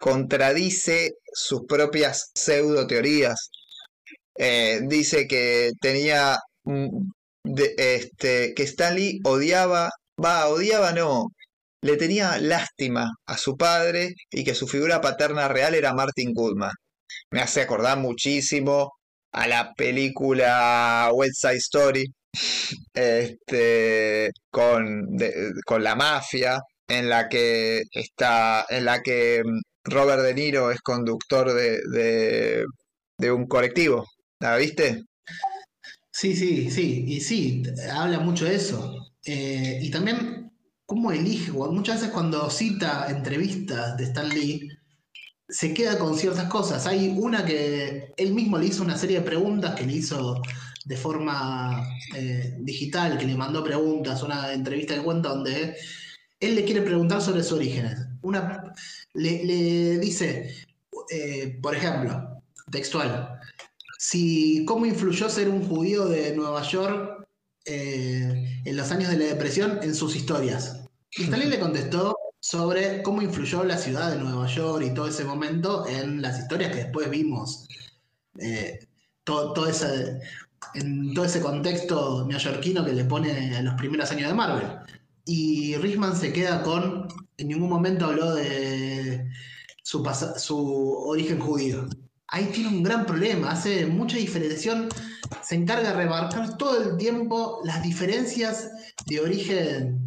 contradice 0.00 1.12
sus 1.32 1.62
propias 1.68 2.30
pseudo 2.34 2.86
teorías. 2.86 3.50
Eh, 4.36 4.80
dice 4.84 5.26
que 5.26 5.72
tenía 5.80 6.38
este, 7.44 8.54
que 8.54 8.62
Stan 8.64 8.94
Lee 8.94 9.20
odiaba, 9.24 9.90
va, 10.22 10.48
odiaba 10.48 10.92
no, 10.92 11.26
le 11.82 11.96
tenía 11.96 12.38
lástima 12.38 13.10
a 13.26 13.36
su 13.36 13.56
padre 13.56 14.14
y 14.30 14.44
que 14.44 14.54
su 14.54 14.66
figura 14.68 15.00
paterna 15.00 15.48
real 15.48 15.74
era 15.74 15.94
Martin 15.94 16.32
Goodman. 16.32 16.72
Me 17.30 17.40
hace 17.40 17.62
acordar 17.62 17.98
muchísimo 17.98 18.92
a 19.32 19.48
la 19.48 19.72
película 19.74 21.10
West 21.12 21.40
Side 21.40 21.56
Story, 21.56 22.04
este, 22.94 24.30
con, 24.50 25.06
con 25.64 25.82
la 25.82 25.96
mafia, 25.96 26.60
en 26.88 27.08
la 27.08 27.28
que 27.28 27.82
está, 27.92 28.66
en 28.68 28.84
la 28.84 29.02
que 29.02 29.42
Robert 29.84 30.22
De 30.22 30.34
Niro 30.34 30.70
es 30.70 30.80
conductor 30.80 31.52
de, 31.52 31.80
de, 31.90 32.64
de 33.18 33.32
un 33.32 33.46
colectivo. 33.46 34.06
¿La 34.40 34.56
viste? 34.56 35.02
Sí, 36.10 36.36
sí, 36.36 36.70
sí, 36.70 37.04
y 37.08 37.20
sí, 37.20 37.62
habla 37.92 38.20
mucho 38.20 38.44
de 38.44 38.54
eso. 38.54 38.94
Eh, 39.24 39.78
y 39.82 39.90
también 39.90 40.51
cómo 40.92 41.10
elige, 41.10 41.52
muchas 41.52 42.00
veces 42.00 42.12
cuando 42.12 42.50
cita 42.50 43.06
entrevistas 43.08 43.96
de 43.96 44.04
Stan 44.04 44.28
Lee, 44.28 44.68
se 45.48 45.72
queda 45.72 45.98
con 45.98 46.18
ciertas 46.18 46.50
cosas. 46.50 46.86
Hay 46.86 47.14
una 47.16 47.46
que 47.46 48.12
él 48.14 48.34
mismo 48.34 48.58
le 48.58 48.66
hizo 48.66 48.82
una 48.82 48.98
serie 48.98 49.20
de 49.20 49.24
preguntas 49.24 49.74
que 49.74 49.86
le 49.86 49.94
hizo 49.94 50.42
de 50.84 50.96
forma 50.98 51.82
eh, 52.14 52.58
digital, 52.60 53.16
que 53.16 53.26
le 53.26 53.34
mandó 53.34 53.64
preguntas, 53.64 54.22
una 54.22 54.52
entrevista 54.52 54.92
de 54.92 55.02
cuenta 55.02 55.30
donde 55.30 55.74
él 56.38 56.54
le 56.54 56.64
quiere 56.64 56.82
preguntar 56.82 57.22
sobre 57.22 57.42
sus 57.42 57.52
orígenes. 57.52 57.96
Una, 58.20 58.74
le, 59.14 59.98
dice, 59.98 60.54
eh, 61.08 61.58
por 61.62 61.74
ejemplo, 61.74 62.42
textual, 62.70 63.40
si 63.98 64.66
cómo 64.66 64.84
influyó 64.84 65.30
ser 65.30 65.48
un 65.48 65.66
judío 65.66 66.04
de 66.04 66.36
Nueva 66.36 66.60
York 66.60 67.26
eh, 67.64 68.60
en 68.64 68.76
los 68.76 68.90
años 68.90 69.10
de 69.10 69.16
la 69.16 69.24
depresión 69.24 69.78
en 69.82 69.94
sus 69.94 70.16
historias. 70.16 70.81
Y 71.16 71.24
Stalin 71.24 71.50
le 71.50 71.60
contestó 71.60 72.16
sobre 72.40 73.02
cómo 73.02 73.22
influyó 73.22 73.64
la 73.64 73.76
ciudad 73.76 74.10
de 74.10 74.18
Nueva 74.18 74.46
York 74.46 74.84
y 74.84 74.94
todo 74.94 75.08
ese 75.08 75.24
momento 75.24 75.86
en 75.86 76.22
las 76.22 76.38
historias 76.38 76.72
que 76.72 76.84
después 76.84 77.10
vimos. 77.10 77.68
Eh, 78.38 78.80
todo, 79.22 79.66
ese, 79.66 80.20
en 80.74 81.12
todo 81.14 81.24
ese 81.24 81.40
contexto 81.40 82.26
neoyorquino 82.26 82.84
que 82.84 82.94
le 82.94 83.04
pone 83.04 83.58
en 83.58 83.64
los 83.64 83.74
primeros 83.74 84.10
años 84.10 84.28
de 84.28 84.34
Marvel. 84.34 84.66
Y 85.24 85.76
Richman 85.76 86.16
se 86.16 86.32
queda 86.32 86.62
con, 86.62 87.06
en 87.36 87.48
ningún 87.48 87.68
momento 87.68 88.06
habló 88.06 88.34
de 88.34 89.30
su, 89.82 90.02
su 90.38 90.94
origen 91.06 91.38
judío. 91.38 91.86
Ahí 92.26 92.46
tiene 92.46 92.70
un 92.70 92.82
gran 92.82 93.04
problema, 93.04 93.50
hace 93.50 93.84
mucha 93.86 94.16
diferenciación, 94.16 94.88
se 95.42 95.54
encarga 95.54 95.90
de 95.90 95.96
remarcar 95.96 96.56
todo 96.56 96.82
el 96.82 96.96
tiempo 96.96 97.60
las 97.64 97.82
diferencias 97.82 98.70
de 99.06 99.20
origen 99.20 100.01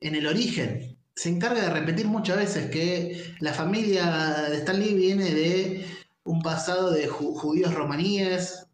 en 0.00 0.14
el 0.14 0.26
origen. 0.26 0.96
Se 1.14 1.28
encarga 1.28 1.62
de 1.62 1.70
repetir 1.70 2.06
muchas 2.06 2.36
veces 2.36 2.70
que 2.70 3.34
la 3.40 3.52
familia 3.52 4.46
de 4.50 4.58
Stanley 4.58 4.94
viene 4.94 5.34
de 5.34 5.86
un 6.24 6.40
pasado 6.42 6.90
de 6.90 7.08
judíos 7.08 7.74
romaníes, 7.74 8.66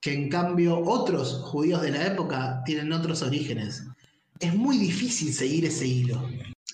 que 0.00 0.14
en 0.14 0.30
cambio 0.30 0.78
otros 0.78 1.42
judíos 1.44 1.82
de 1.82 1.90
la 1.90 2.06
época 2.06 2.62
tienen 2.64 2.92
otros 2.92 3.22
orígenes 3.22 3.82
es 4.40 4.54
muy 4.54 4.78
difícil 4.78 5.32
seguir 5.32 5.66
ese 5.66 5.86
hilo. 5.86 6.28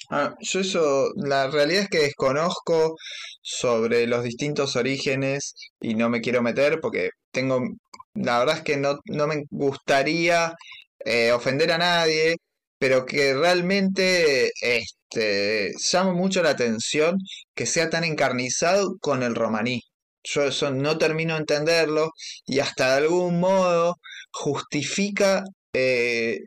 Ah, 0.09 0.35
yo 0.41 0.61
eso, 0.61 1.11
la 1.17 1.49
realidad 1.49 1.83
es 1.83 1.89
que 1.89 1.99
desconozco 1.99 2.97
sobre 3.43 4.07
los 4.07 4.23
distintos 4.23 4.77
orígenes 4.77 5.55
y 5.81 5.95
no 5.95 6.09
me 6.09 6.21
quiero 6.21 6.43
meter 6.43 6.81
porque 6.81 7.11
tengo, 7.33 7.61
la 8.15 8.39
verdad 8.39 8.59
es 8.59 8.63
que 8.63 8.77
no, 8.77 9.01
no 9.07 9.27
me 9.27 9.45
gustaría 9.51 10.55
eh, 11.05 11.33
ofender 11.33 11.73
a 11.73 11.79
nadie, 11.79 12.37
pero 12.79 13.07
que 13.07 13.35
realmente 13.35 14.51
este, 14.61 15.73
llama 15.79 16.13
mucho 16.13 16.43
la 16.43 16.51
atención 16.51 17.19
que 17.55 17.67
sea 17.67 17.91
tan 17.91 18.05
encarnizado 18.05 18.97
con 19.01 19.23
el 19.23 19.35
romaní. 19.35 19.83
Yo 20.25 20.45
eso 20.45 20.71
no 20.71 20.99
termino 20.99 21.35
de 21.35 21.41
entenderlo 21.41 22.11
y 22.47 22.61
hasta 22.61 22.91
de 22.93 23.05
algún 23.05 23.41
modo 23.41 23.97
justifica 24.33 25.45
eh, 25.73 26.41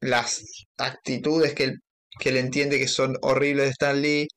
las 0.00 0.44
actitudes 0.78 1.54
que 1.54 1.64
él, 1.64 1.78
que 2.20 2.38
entiende 2.38 2.78
que 2.78 2.88
son 2.88 3.16
horribles 3.22 3.66
de 3.66 3.70
Stan 3.72 4.02
Lee, 4.02 4.28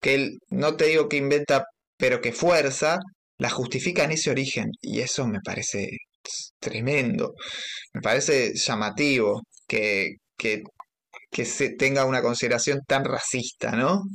que 0.00 0.14
él, 0.14 0.38
no 0.50 0.76
te 0.76 0.86
digo 0.86 1.08
que 1.08 1.16
inventa, 1.16 1.64
pero 1.96 2.20
que 2.20 2.32
fuerza, 2.32 2.98
la 3.38 3.50
justifica 3.50 4.04
en 4.04 4.12
ese 4.12 4.30
origen. 4.30 4.70
Y 4.82 5.00
eso 5.00 5.26
me 5.26 5.40
parece 5.40 5.90
tremendo. 6.60 7.34
Me 7.92 8.00
parece 8.02 8.54
llamativo 8.54 9.42
que, 9.68 10.16
que, 10.36 10.62
que 11.36 11.44
se 11.44 11.68
tenga 11.68 12.06
una 12.06 12.22
consideración 12.22 12.80
tan 12.86 13.04
racista, 13.04 13.72
¿no? 13.72 14.08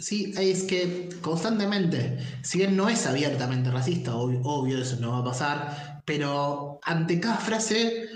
Sí, 0.00 0.34
es 0.36 0.64
que 0.64 1.08
constantemente, 1.20 2.18
si 2.42 2.58
bien 2.58 2.76
no 2.76 2.88
es 2.88 3.06
abiertamente 3.06 3.70
racista, 3.70 4.16
obvio 4.16 4.82
eso 4.82 4.96
no 4.96 5.12
va 5.12 5.18
a 5.18 5.24
pasar, 5.24 6.02
pero 6.04 6.80
ante 6.82 7.20
cada 7.20 7.36
frase 7.36 8.08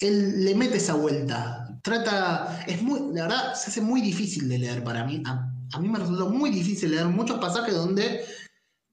él 0.00 0.44
le 0.44 0.54
mete 0.54 0.76
esa 0.76 0.96
vuelta. 0.96 1.80
Trata, 1.82 2.62
es 2.66 2.82
muy, 2.82 3.14
la 3.14 3.22
verdad, 3.22 3.54
se 3.54 3.70
hace 3.70 3.80
muy 3.80 4.02
difícil 4.02 4.46
de 4.46 4.58
leer 4.58 4.84
para 4.84 5.02
mí. 5.04 5.22
A, 5.24 5.80
mí 5.80 5.88
me 5.88 5.98
resultó 5.98 6.28
muy 6.28 6.50
difícil 6.50 6.90
leer 6.90 7.06
muchos 7.06 7.38
pasajes 7.38 7.74
donde 7.74 8.22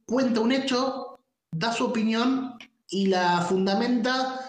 cuenta 0.05 0.39
un 0.39 0.53
hecho, 0.53 1.19
da 1.51 1.73
su 1.73 1.83
opinión 1.83 2.53
y 2.87 3.07
la 3.07 3.41
fundamenta 3.41 4.39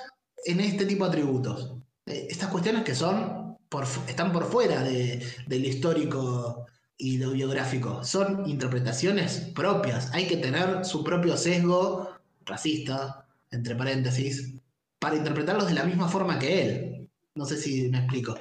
en 0.45 0.61
este 0.61 0.87
tipo 0.87 1.03
de 1.03 1.11
atributos. 1.11 1.75
Eh, 2.07 2.29
estas 2.31 2.49
cuestiones 2.49 2.85
que 2.85 2.95
son 2.95 3.42
están 4.07 4.33
por 4.33 4.45
fuera 4.51 4.83
de, 4.83 5.25
del 5.47 5.65
histórico 5.65 6.67
y 6.97 7.19
lo 7.19 7.33
biográfico. 7.33 8.05
Son 8.05 8.49
interpretaciones 8.49 9.39
propias. 9.55 10.13
Hay 10.13 10.27
que 10.27 10.37
tener 10.37 10.85
su 10.85 11.03
propio 11.03 11.37
sesgo 11.37 12.11
racista, 12.45 13.27
entre 13.51 13.75
paréntesis, 13.75 14.55
para 14.99 15.17
interpretarlos 15.17 15.67
de 15.67 15.75
la 15.75 15.85
misma 15.85 16.09
forma 16.09 16.39
que 16.39 16.63
él. 16.63 17.11
No 17.35 17.45
sé 17.45 17.57
si 17.57 17.89
me 17.89 17.99
explico. 17.99 18.37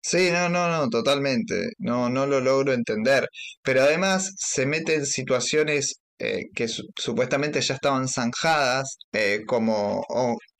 Sí, 0.00 0.30
no, 0.32 0.48
no, 0.48 0.70
no, 0.70 0.88
totalmente. 0.88 1.70
No, 1.78 2.08
no 2.08 2.26
lo 2.26 2.40
logro 2.40 2.72
entender. 2.72 3.28
Pero 3.62 3.82
además 3.82 4.32
se 4.36 4.64
mete 4.64 4.94
en 4.94 5.06
situaciones 5.06 6.00
eh, 6.18 6.44
que 6.54 6.68
supuestamente 6.68 7.60
ya 7.60 7.74
estaban 7.74 8.08
zanjadas, 8.08 8.96
eh, 9.12 9.42
como 9.46 10.02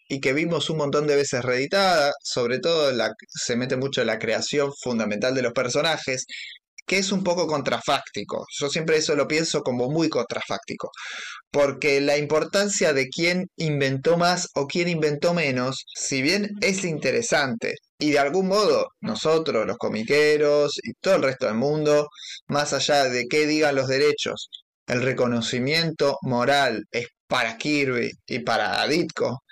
y 0.08 0.20
que 0.20 0.32
vimos 0.32 0.70
un 0.70 0.78
montón 0.78 1.06
de 1.06 1.16
veces 1.16 1.44
reeditada, 1.44 2.12
sobre 2.22 2.58
todo 2.60 2.92
se 3.28 3.56
mete 3.56 3.76
mucho 3.76 4.00
en 4.00 4.08
la 4.08 4.18
creación 4.18 4.72
fundamental 4.82 5.34
de 5.34 5.42
los 5.42 5.52
personajes, 5.52 6.26
que 6.86 6.98
es 6.98 7.12
un 7.12 7.24
poco 7.24 7.46
contrafáctico. 7.46 8.46
Yo 8.58 8.68
siempre 8.68 8.96
eso 8.98 9.16
lo 9.16 9.26
pienso 9.26 9.62
como 9.62 9.90
muy 9.90 10.08
contrafáctico, 10.08 10.90
porque 11.50 12.00
la 12.00 12.16
importancia 12.16 12.92
de 12.92 13.08
quién 13.08 13.48
inventó 13.56 14.16
más 14.16 14.48
o 14.54 14.66
quién 14.66 14.88
inventó 14.88 15.34
menos, 15.34 15.84
si 15.94 16.22
bien 16.22 16.50
es 16.60 16.84
interesante, 16.84 17.74
y 17.98 18.12
de 18.12 18.18
algún 18.20 18.48
modo 18.48 18.88
nosotros, 19.00 19.66
los 19.66 19.78
comiqueros 19.78 20.78
y 20.82 20.92
todo 21.00 21.16
el 21.16 21.22
resto 21.22 21.46
del 21.46 21.56
mundo, 21.56 22.08
más 22.46 22.72
allá 22.72 23.04
de 23.04 23.26
qué 23.26 23.46
digan 23.46 23.74
los 23.74 23.88
derechos, 23.88 24.50
el 24.86 25.02
reconocimiento 25.02 26.18
moral 26.22 26.84
es 26.92 27.08
para 27.26 27.56
Kirby 27.56 28.12
y 28.26 28.38
para 28.40 28.86
Ditko, 28.86 29.42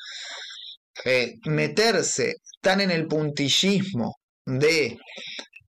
eh, 1.05 1.35
meterse 1.47 2.35
tan 2.61 2.81
en 2.81 2.91
el 2.91 3.07
puntillismo 3.07 4.17
de 4.47 4.97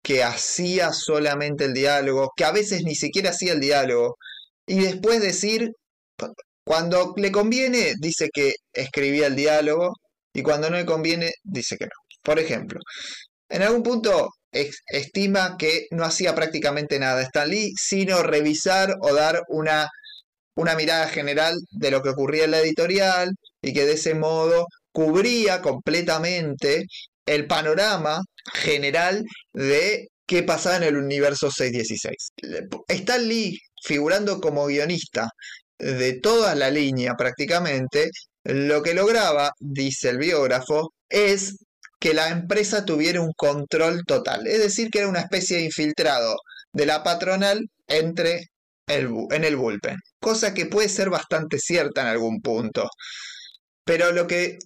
que 0.04 0.24
hacía 0.24 0.94
solamente 0.94 1.66
el 1.66 1.74
diálogo, 1.74 2.32
que 2.36 2.46
a 2.46 2.52
veces 2.52 2.84
ni 2.84 2.96
siquiera 2.96 3.32
hacía 3.32 3.54
el 3.54 3.60
diálogo, 3.60 4.18
y 4.68 4.80
después 4.80 5.22
decir, 5.22 5.72
cuando 6.64 7.14
le 7.18 7.32
conviene, 7.32 7.94
dice 8.00 8.30
que 8.34 8.54
escribía 8.74 9.28
el 9.28 9.36
diálogo, 9.36 9.94
y 10.34 10.44
cuando 10.44 10.70
no 10.70 10.78
le 10.78 10.86
conviene, 10.86 11.32
dice 11.44 11.78
que 11.78 11.86
no. 11.86 11.92
Por 12.24 12.40
ejemplo, 12.40 12.80
en 13.50 13.62
algún 13.64 13.84
punto 13.84 14.30
estima 14.52 15.58
que 15.58 15.88
no 15.92 16.06
hacía 16.06 16.36
prácticamente 16.36 17.00
nada 17.00 17.22
Stan 17.24 17.50
Lee, 17.50 17.74
sino 17.78 18.24
revisar 18.24 18.96
o 19.02 19.14
dar 19.14 19.42
una, 19.50 19.90
una 20.56 20.76
mirada 20.76 21.08
general 21.08 21.56
de 21.72 21.92
lo 21.92 22.02
que 22.02 22.10
ocurría 22.10 22.46
en 22.46 22.52
la 22.52 22.60
editorial, 22.60 23.32
y 23.62 23.74
que 23.74 23.86
de 23.86 23.94
ese 23.94 24.14
modo 24.16 24.68
cubría 24.96 25.62
completamente 25.62 26.86
el 27.26 27.48
panorama 27.48 28.22
general 28.54 29.24
de 29.54 30.08
qué 30.26 30.42
pasaba 30.44 30.78
en 30.78 30.84
el 30.84 30.96
universo 30.96 31.52
616. 31.52 32.16
Stan 32.88 33.28
Lee, 33.28 33.60
figurando 33.84 34.40
como 34.40 34.68
guionista 34.68 35.28
de 35.78 36.14
toda 36.22 36.56
la 36.56 36.72
línea 36.72 37.14
prácticamente, 37.18 38.10
lo 38.46 38.82
que 38.84 38.94
lograba, 38.94 39.52
dice 39.60 40.10
el 40.12 40.18
biógrafo, 40.18 40.94
es 41.10 41.58
que 42.00 42.14
la 42.14 42.30
empresa 42.30 42.86
tuviera 42.86 43.20
un 43.20 43.34
control 43.36 44.04
total. 44.08 44.48
Es 44.48 44.60
decir, 44.60 44.90
que 44.90 45.00
era 45.00 45.10
una 45.10 45.20
especie 45.22 45.58
de 45.58 45.64
infiltrado 45.64 46.38
de 46.72 46.86
la 46.86 47.04
patronal 47.04 47.60
entre 47.88 48.46
el, 48.88 49.10
en 49.32 49.44
el 49.44 49.58
bullpen. 49.58 49.98
Cosa 50.22 50.54
que 50.54 50.68
puede 50.68 50.88
ser 50.88 51.10
bastante 51.10 51.60
cierta 51.60 52.02
en 52.02 52.08
algún 52.08 52.40
punto. 52.42 52.88
Pero 53.84 54.12
lo 54.12 54.28
que 54.28 54.58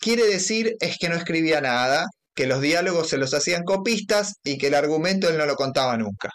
quiere 0.00 0.24
decir 0.26 0.76
es 0.80 0.98
que 0.98 1.08
no 1.08 1.16
escribía 1.16 1.60
nada, 1.60 2.06
que 2.34 2.46
los 2.46 2.60
diálogos 2.60 3.08
se 3.08 3.18
los 3.18 3.34
hacían 3.34 3.64
copistas 3.64 4.34
y 4.44 4.58
que 4.58 4.68
el 4.68 4.74
argumento 4.74 5.28
él 5.28 5.38
no 5.38 5.46
lo 5.46 5.56
contaba 5.56 5.96
nunca. 5.96 6.30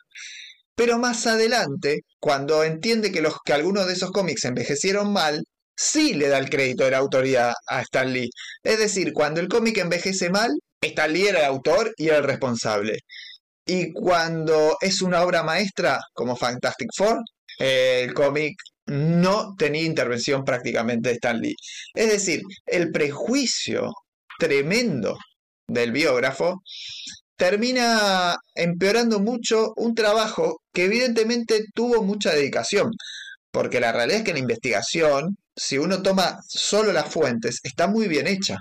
Pero 0.76 0.98
más 0.98 1.28
adelante, 1.28 2.02
cuando 2.20 2.64
entiende 2.64 3.12
que, 3.12 3.22
los, 3.22 3.36
que 3.46 3.54
algunos 3.54 3.88
de 3.88 3.94
esos 3.94 4.12
cómics 4.12 4.46
envejecieron 4.46 5.14
mal, 5.14 5.44
sí 5.76 6.14
le 6.14 6.28
da 6.28 6.38
el 6.40 6.50
crédito 6.50 6.86
de 6.86 6.92
la 6.92 6.98
autoría 7.00 7.54
a 7.68 7.82
Stan 7.82 8.12
Lee. 8.12 8.30
Es 8.64 8.80
decir, 8.80 9.14
cuando 9.14 9.40
el 9.42 9.48
cómic 9.48 9.78
envejece 9.78 10.30
mal, 10.30 10.52
Stan 10.82 11.12
Lee 11.14 11.28
era 11.28 11.40
el 11.40 11.46
autor 11.46 11.94
y 11.98 12.08
era 12.08 12.18
el 12.18 12.24
responsable. 12.24 13.00
Y 13.66 13.92
cuando 13.94 14.78
es 14.82 15.02
una 15.02 15.24
obra 15.24 15.44
maestra 15.44 16.00
como 16.14 16.36
Fantastic 16.36 16.90
Four, 16.96 17.20
el 17.60 18.14
cómic 18.14 18.56
no 18.88 19.56
tenía 19.58 19.84
intervención 19.84 20.44
prácticamente 20.44 21.10
de 21.10 21.16
Stan 21.16 21.40
Lee. 21.40 21.56
Es 21.94 22.12
decir, 22.12 22.42
el 22.66 22.92
prejuicio 22.92 23.94
tremendo 24.40 25.18
del 25.68 25.92
biógrafo 25.92 26.62
termina 27.36 28.38
empeorando 28.56 29.20
mucho 29.20 29.74
un 29.76 29.96
trabajo 29.96 30.62
que 30.74 30.86
evidentemente 30.86 31.66
tuvo 31.74 32.04
mucha 32.04 32.32
dedicación, 32.34 32.92
porque 33.52 33.80
la 33.80 33.92
realidad 33.92 34.20
es 34.20 34.26
que 34.26 34.34
la 34.34 34.40
investigación, 34.40 35.38
si 35.56 35.78
uno 35.78 36.02
toma 36.04 36.40
solo 36.48 36.92
las 36.94 37.12
fuentes, 37.12 37.60
está 37.64 37.88
muy 37.88 38.08
bien 38.08 38.28
hecha. 38.28 38.58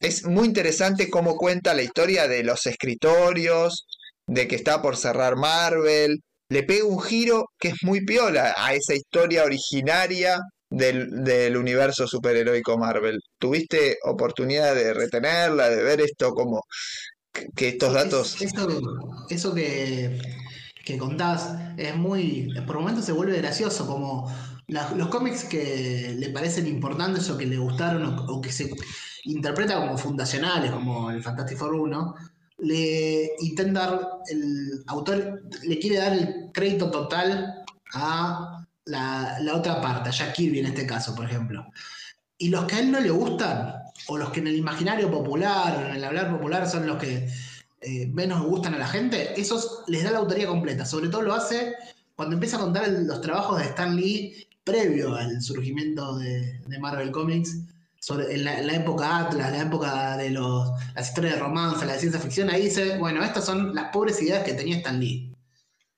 Es 0.00 0.24
muy 0.24 0.46
interesante 0.46 1.10
cómo 1.10 1.36
cuenta 1.36 1.74
la 1.74 1.82
historia 1.82 2.28
de 2.28 2.42
los 2.42 2.66
escritorios, 2.66 3.86
de 4.26 4.48
que 4.48 4.56
está 4.56 4.80
por 4.82 4.96
cerrar 4.96 5.36
Marvel, 5.36 6.22
le 6.48 6.62
pega 6.62 6.84
un 6.84 7.00
giro 7.00 7.46
que 7.58 7.68
es 7.68 7.74
muy 7.82 8.04
piola 8.04 8.54
a 8.56 8.74
esa 8.74 8.94
historia 8.94 9.44
originaria 9.44 10.40
del, 10.70 11.56
universo 11.56 12.06
superheroico 12.06 12.76
Marvel. 12.76 13.18
¿Tuviste 13.38 13.98
oportunidad 14.04 14.74
de 14.74 14.94
retenerla, 14.94 15.68
de 15.68 15.82
ver 15.82 16.00
esto 16.00 16.32
como 16.32 16.62
que 17.54 17.68
estos 17.68 17.92
datos... 17.92 18.36
eso, 19.28 19.54
que, 19.54 20.18
que 20.84 20.98
contás 20.98 21.54
es 21.76 21.96
muy... 21.96 22.48
Por 22.66 22.80
momentos 22.80 23.04
se 23.04 23.12
vuelve 23.12 23.38
gracioso, 23.38 23.86
como 23.86 24.30
los 24.66 25.08
cómics 25.08 25.44
que 25.44 26.14
le 26.18 26.30
parecen 26.30 26.66
importantes 26.66 27.28
o 27.30 27.36
que 27.36 27.46
le 27.46 27.58
gustaron 27.58 28.18
o, 28.28 28.40
que 28.40 28.50
se 28.50 28.70
interpreta 29.24 29.76
como 29.80 29.98
fundacionales, 29.98 30.70
como 30.70 31.10
el 31.10 31.22
Fantastic 31.22 31.58
Four 31.58 31.74
1, 31.74 32.14
le 32.64 33.32
intenta 33.40 34.20
el 34.28 34.82
autor 34.86 35.42
le 35.62 35.78
quiere 35.78 35.98
dar 35.98 36.12
el 36.12 36.50
crédito 36.52 36.90
total 36.90 37.62
a 37.92 38.66
la, 38.86 39.38
otra 39.54 39.80
parte, 39.80 40.08
a 40.08 40.12
Jack 40.12 40.34
Kirby 40.34 40.60
en 40.60 40.66
este 40.66 40.86
caso, 40.86 41.14
por 41.14 41.26
ejemplo. 41.26 41.66
Y 42.38 42.48
los 42.48 42.64
que 42.64 42.76
a 42.76 42.80
él 42.80 42.90
no 42.90 43.00
le 43.00 43.10
gustan, 43.10 43.74
o 44.08 44.18
los 44.18 44.30
que 44.30 44.40
en 44.40 44.48
el 44.48 44.56
imaginario 44.56 45.10
popular, 45.10 45.86
en 45.90 45.96
el 45.96 46.04
hablar 46.04 46.30
popular, 46.30 46.68
son 46.68 46.86
los 46.86 46.98
que 46.98 47.28
eh, 47.80 48.06
menos 48.08 48.42
gustan 48.44 48.74
a 48.74 48.78
la 48.78 48.88
gente, 48.88 49.40
esos 49.40 49.82
les 49.86 50.02
da 50.04 50.10
la 50.10 50.18
autoría 50.18 50.46
completa. 50.46 50.84
Sobre 50.84 51.08
todo 51.08 51.22
lo 51.22 51.34
hace 51.34 51.74
cuando 52.16 52.34
empieza 52.34 52.56
a 52.56 52.60
contar 52.60 52.88
los 52.88 53.20
trabajos 53.20 53.58
de 53.58 53.64
Stan 53.66 53.94
Lee 53.94 54.46
previo 54.64 55.14
al 55.14 55.42
surgimiento 55.42 56.16
de, 56.16 56.60
Marvel 56.80 57.10
Comics, 57.10 57.58
sobre, 58.04 58.34
en, 58.34 58.44
la, 58.44 58.74
época 58.74 59.20
Atlas, 59.20 59.50
la 59.50 59.62
época 59.62 60.16
de 60.18 60.28
los, 60.28 60.72
las 60.94 61.08
historias 61.08 61.36
de 61.36 61.40
romance, 61.40 61.86
la 61.86 61.94
de 61.94 62.00
ciencia 62.00 62.20
ficción, 62.20 62.50
ahí 62.50 62.64
dice, 62.64 62.98
bueno, 62.98 63.24
estas 63.24 63.46
son 63.46 63.74
las 63.74 63.90
pobres 63.92 64.20
ideas 64.20 64.44
que 64.44 64.52
tenía 64.52 64.76
Stan 64.76 65.00
Lee. 65.00 65.32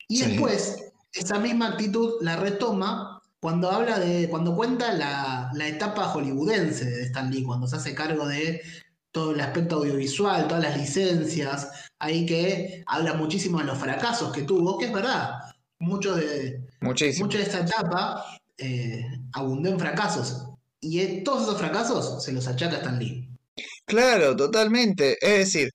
Y 0.06 0.22
después, 0.22 0.84
esa 1.12 1.40
misma 1.40 1.70
actitud 1.70 2.12
la 2.20 2.36
retoma 2.36 3.20
cuando 3.40 3.72
habla 3.72 3.98
de, 3.98 4.28
cuando 4.28 4.54
cuenta 4.54 4.92
la, 4.92 5.66
etapa 5.66 6.04
hollywoodense 6.04 6.84
de 6.84 7.02
Stan 7.06 7.28
Lee, 7.28 7.42
cuando 7.42 7.66
se 7.66 7.74
hace 7.74 7.92
cargo 7.92 8.28
de 8.28 8.62
todo 9.10 9.32
el 9.32 9.40
aspecto 9.40 9.78
audiovisual, 9.78 10.46
todas 10.46 10.62
las 10.62 10.78
licencias, 10.78 11.90
ahí 11.98 12.24
que 12.24 12.84
habla 12.86 13.14
muchísimo 13.14 13.58
de 13.58 13.64
los 13.64 13.78
fracasos 13.78 14.32
que 14.32 14.42
tuvo, 14.42 14.78
que 14.78 14.84
es 14.84 14.92
verdad, 14.92 15.40
mucho 15.80 16.14
de, 16.14 16.60
mucho 16.80 17.04
de 17.36 17.42
esta 17.42 17.62
etapa 17.62 18.24
eh, 18.58 19.04
abundó 19.32 19.70
en 19.70 19.80
fracasos, 19.80 20.50
y 20.86 21.24
todos 21.24 21.42
esos 21.42 21.58
fracasos 21.58 22.22
se 22.24 22.32
los 22.32 22.46
achaca 22.46 22.76
Stan 22.76 22.98
Lee. 22.98 23.28
Claro, 23.84 24.36
totalmente, 24.36 25.16
es 25.20 25.38
decir, 25.38 25.70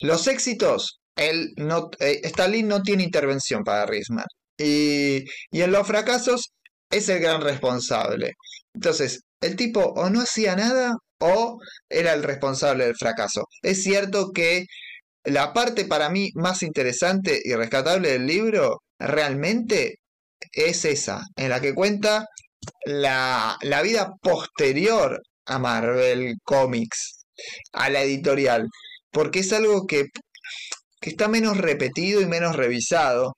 los 0.00 0.26
éxitos, 0.26 1.00
él 1.16 1.52
no, 1.56 1.90
eh, 2.00 2.22
no 2.64 2.82
tiene 2.82 3.02
intervención 3.04 3.64
para 3.64 3.86
Risman. 3.86 4.26
Y, 4.58 5.24
en 5.52 5.72
los 5.72 5.86
fracasos 5.86 6.52
es 6.90 7.08
el 7.08 7.20
gran 7.20 7.40
responsable. 7.42 8.32
Entonces, 8.74 9.20
el 9.40 9.56
tipo 9.56 9.80
o 9.80 10.10
no 10.10 10.20
hacía 10.20 10.56
nada 10.56 10.96
o 11.18 11.58
era 11.88 12.14
el 12.14 12.22
responsable 12.22 12.86
del 12.86 12.96
fracaso. 12.96 13.44
Es 13.62 13.82
cierto 13.82 14.30
que 14.32 14.66
la 15.24 15.52
parte 15.52 15.84
para 15.86 16.10
mí 16.10 16.30
más 16.34 16.62
interesante 16.62 17.40
y 17.44 17.54
rescatable 17.54 18.10
del 18.12 18.26
libro 18.26 18.82
realmente 18.98 19.96
es 20.52 20.84
esa, 20.84 21.22
en 21.36 21.50
la 21.50 21.60
que 21.60 21.74
cuenta 21.74 22.26
la, 22.84 23.56
la 23.62 23.82
vida 23.82 24.12
posterior 24.22 25.20
a 25.46 25.58
Marvel 25.58 26.36
Comics, 26.44 27.24
a 27.72 27.90
la 27.90 28.02
editorial, 28.02 28.68
porque 29.10 29.40
es 29.40 29.52
algo 29.52 29.86
que, 29.86 30.06
que 31.00 31.10
está 31.10 31.28
menos 31.28 31.58
repetido 31.58 32.20
y 32.20 32.26
menos 32.26 32.56
revisado. 32.56 33.36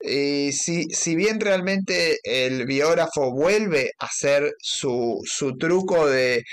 Y 0.00 0.52
si, 0.52 0.84
si, 0.90 1.16
bien 1.16 1.40
realmente 1.40 2.18
el 2.22 2.66
biógrafo 2.66 3.32
vuelve 3.32 3.90
a 3.98 4.06
hacer 4.06 4.52
su, 4.60 5.20
su 5.24 5.56
truco 5.58 6.06
de, 6.06 6.44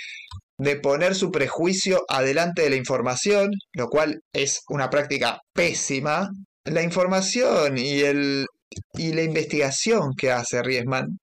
de, 0.57 0.75
poner 0.77 1.15
su 1.15 1.31
prejuicio 1.31 2.03
adelante 2.09 2.63
de 2.63 2.71
la 2.71 2.75
información, 2.77 3.51
lo 3.73 3.87
cual 3.89 4.21
es 4.33 4.61
una 4.69 4.89
práctica 4.89 5.41
pésima, 5.53 6.29
la 6.65 6.81
información 6.81 7.77
y, 7.77 8.01
el, 8.01 8.47
y 8.95 9.13
la 9.13 9.21
investigación 9.21 10.15
que 10.17 10.31
hace 10.31 10.63
Riesman 10.63 11.19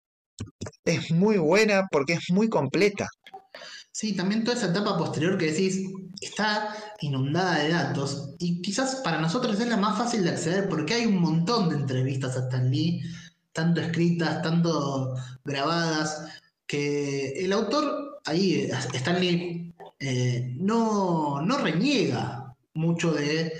es 0.84 1.10
muy 1.10 1.38
buena 1.38 1.88
porque 1.90 2.14
es 2.14 2.30
muy 2.30 2.48
completa. 2.48 3.08
Sí, 3.90 4.14
también 4.14 4.42
toda 4.42 4.56
esa 4.56 4.70
etapa 4.70 4.96
posterior 4.96 5.36
que 5.36 5.52
decís 5.52 5.86
está 6.20 6.74
inundada 7.00 7.58
de 7.58 7.68
datos 7.68 8.34
y 8.38 8.62
quizás 8.62 8.96
para 8.96 9.20
nosotros 9.20 9.60
es 9.60 9.68
la 9.68 9.76
más 9.76 9.98
fácil 9.98 10.24
de 10.24 10.30
acceder 10.30 10.68
porque 10.68 10.94
hay 10.94 11.06
un 11.06 11.20
montón 11.20 11.68
de 11.68 11.76
entrevistas 11.76 12.36
a 12.36 12.44
Stan 12.44 12.70
Lee, 12.70 13.02
tanto 13.52 13.80
escritas, 13.80 14.40
tanto 14.42 15.14
grabadas, 15.44 16.24
que 16.66 17.44
el 17.44 17.52
autor 17.52 18.20
ahí, 18.24 18.70
Stan 18.94 19.20
Lee, 19.20 19.74
eh, 20.00 20.54
no, 20.56 21.42
no 21.42 21.58
reniega 21.58 22.54
mucho 22.74 23.12
de 23.12 23.52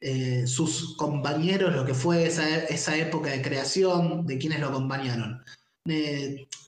eh, 0.00 0.46
sus 0.46 0.96
compañeros, 0.96 1.74
lo 1.74 1.84
que 1.84 1.94
fue 1.94 2.26
esa, 2.26 2.64
esa, 2.64 2.96
época 2.96 3.30
de 3.30 3.42
creación, 3.42 4.26
de 4.26 4.38
quienes 4.38 4.60
lo 4.60 4.68
acompañaron. 4.68 5.42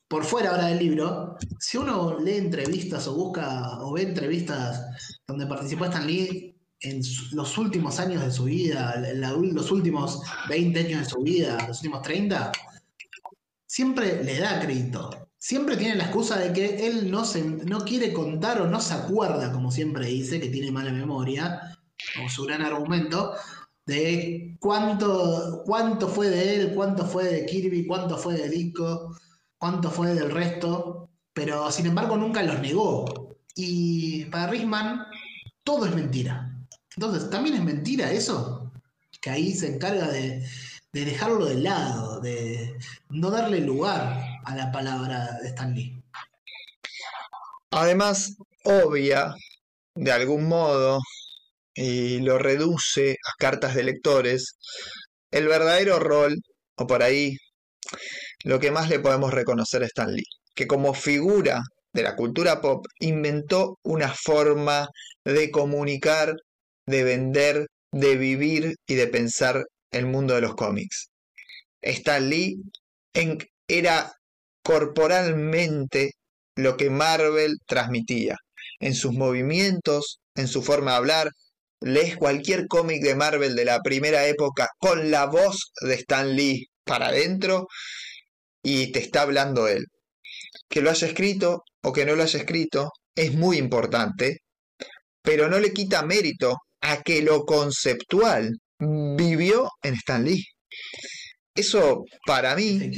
Por 0.09 0.25
fuera 0.25 0.51
ahora 0.51 0.67
del 0.67 0.79
libro, 0.79 1.37
si 1.59 1.77
uno 1.77 2.19
lee 2.21 2.37
entrevistas 2.37 3.07
o 3.09 3.15
busca 3.15 3.79
o 3.81 3.93
ve 3.93 4.03
entrevistas 4.03 4.83
donde 5.27 5.47
participó 5.47 5.87
Stan 5.87 6.07
Lee 6.07 6.55
en 6.81 7.01
los 7.33 7.57
últimos 7.57 7.99
años 7.99 8.23
de 8.23 8.31
su 8.31 8.45
vida, 8.45 8.95
los 9.15 9.71
últimos 9.71 10.21
20 10.49 10.81
años 10.81 11.01
de 11.01 11.11
su 11.11 11.23
vida, 11.23 11.65
los 11.67 11.79
últimos 11.79 12.03
30, 12.03 12.53
siempre 13.67 14.23
le 14.23 14.39
da 14.39 14.61
crédito. 14.61 15.11
Siempre 15.39 15.77
tiene 15.77 15.97
la 15.97 16.05
excusa 16.05 16.39
de 16.39 16.53
que 16.53 16.87
él 16.87 17.11
no, 17.11 17.25
se, 17.25 17.43
no 17.43 17.81
quiere 17.85 18.13
contar 18.13 18.63
o 18.63 18.67
no 18.67 18.81
se 18.81 18.95
acuerda, 18.95 19.53
como 19.53 19.71
siempre 19.71 20.07
dice, 20.07 20.41
que 20.41 20.49
tiene 20.49 20.71
mala 20.71 20.91
memoria, 20.91 21.77
o 22.25 22.29
su 22.29 22.45
gran 22.45 22.63
argumento, 22.63 23.35
de 23.87 24.57
cuánto, 24.61 25.63
cuánto 25.67 26.09
fue 26.09 26.29
de 26.31 26.55
él, 26.55 26.75
cuánto 26.75 27.05
fue 27.05 27.25
de 27.25 27.47
Kirby, 27.47 27.87
cuánto 27.87 28.17
fue 28.17 28.35
de 28.35 28.49
Disco 28.49 29.15
cuánto 29.65 29.91
fue 29.91 30.15
del 30.15 30.31
resto, 30.31 31.09
pero 31.33 31.73
sin 31.73 31.87
embargo 31.87 32.19
nunca 32.19 32.43
los 32.43 32.61
negó. 32.61 33.35
Y 33.55 34.27
para 34.27 34.49
Risman 34.49 35.07
todo 35.63 35.87
es 35.87 35.95
mentira. 35.95 36.55
Entonces, 36.95 37.31
¿también 37.31 37.57
es 37.57 37.65
mentira 37.65 38.13
eso? 38.13 38.71
Que 39.23 39.31
ahí 39.31 39.55
se 39.55 39.75
encarga 39.75 40.09
de, 40.09 40.47
dejarlo 40.93 41.47
de 41.47 41.55
lado, 41.55 42.21
de 42.21 42.77
no 43.09 43.31
darle 43.31 43.61
lugar 43.61 44.23
a 44.45 44.55
la 44.55 44.71
palabra 44.71 45.39
de 45.41 45.49
Stan 45.49 45.75
Lee. 45.75 45.99
Además, 47.71 48.37
obvia, 48.65 49.35
de 49.95 50.13
algún 50.13 50.47
modo, 50.47 51.01
y 51.75 52.21
lo 52.21 52.39
reduce 52.39 53.13
a 53.13 53.33
cartas 53.39 53.75
de 53.75 53.85
lectores, 53.85 54.57
el 55.31 55.49
verdadero 55.49 55.99
rol, 55.99 56.37
o 56.77 56.87
por 56.87 57.03
ahí 57.03 57.37
lo 58.45 58.61
que 58.61 58.71
más 58.71 58.89
le 58.89 59.01
podemos 59.01 59.33
reconocer 59.33 59.83
a 59.83 59.87
Stan 59.87 60.13
Lee, 60.13 60.25
que 60.55 60.67
como 60.67 60.95
figura 60.95 61.63
de 61.93 62.03
la 62.03 62.17
cultura 62.17 62.61
pop 62.61 62.87
inventó 63.01 63.79
una 63.83 64.13
forma 64.13 64.89
de 65.25 65.51
comunicar, 65.51 66.35
de 66.87 67.05
vender, 67.05 67.67
de 67.93 68.17
vivir 68.17 68.75
y 68.87 68.95
de 68.95 69.07
pensar 69.07 69.65
el 69.93 70.07
mundo 70.07 70.35
de 70.35 70.41
los 70.41 70.55
cómics. 70.55 71.09
Stan 71.81 72.29
Lee 72.29 72.57
era 73.69 74.13
corporalmente 74.63 76.13
lo 76.57 76.77
que 76.77 76.91
Marvel 76.91 77.59
transmitía, 77.67 78.37
en 78.81 78.95
sus 78.95 79.13
movimientos, 79.13 80.21
en 80.35 80.49
su 80.49 80.63
forma 80.63 80.93
de 80.93 80.97
hablar. 80.97 81.31
Lees 81.81 82.17
cualquier 82.17 82.67
cómic 82.67 83.03
de 83.03 83.15
Marvel 83.15 83.55
de 83.55 83.65
la 83.65 83.81
primera 83.81 84.27
época 84.27 84.69
con 84.79 85.11
la 85.11 85.27
voz 85.27 85.73
de 85.81 85.95
Stan 85.95 86.35
Lee 86.35 86.67
para 86.85 87.09
adentro 87.09 87.67
y 88.63 88.93
te 88.93 89.01
está 89.01 89.23
hablando 89.23 89.69
él. 89.69 89.85
Que 90.69 90.81
lo 90.81 90.91
haya 90.91 91.07
escrito 91.07 91.65
o 91.83 91.93
que 91.93 92.05
no 92.07 92.17
lo 92.17 92.23
haya 92.23 92.39
escrito 92.39 92.91
es 93.15 93.35
muy 93.35 93.59
importante, 93.59 94.39
pero 95.23 95.49
no 95.49 95.59
le 95.59 95.73
quita 95.73 96.03
mérito 96.03 96.57
a 96.81 97.03
que 97.03 97.23
lo 97.23 97.45
conceptual 97.45 98.59
vivió 98.79 99.71
en 99.83 99.95
Stan 99.95 100.25
Lee. 100.25 100.45
Eso 101.55 102.05
para 102.27 102.55
mí 102.57 102.91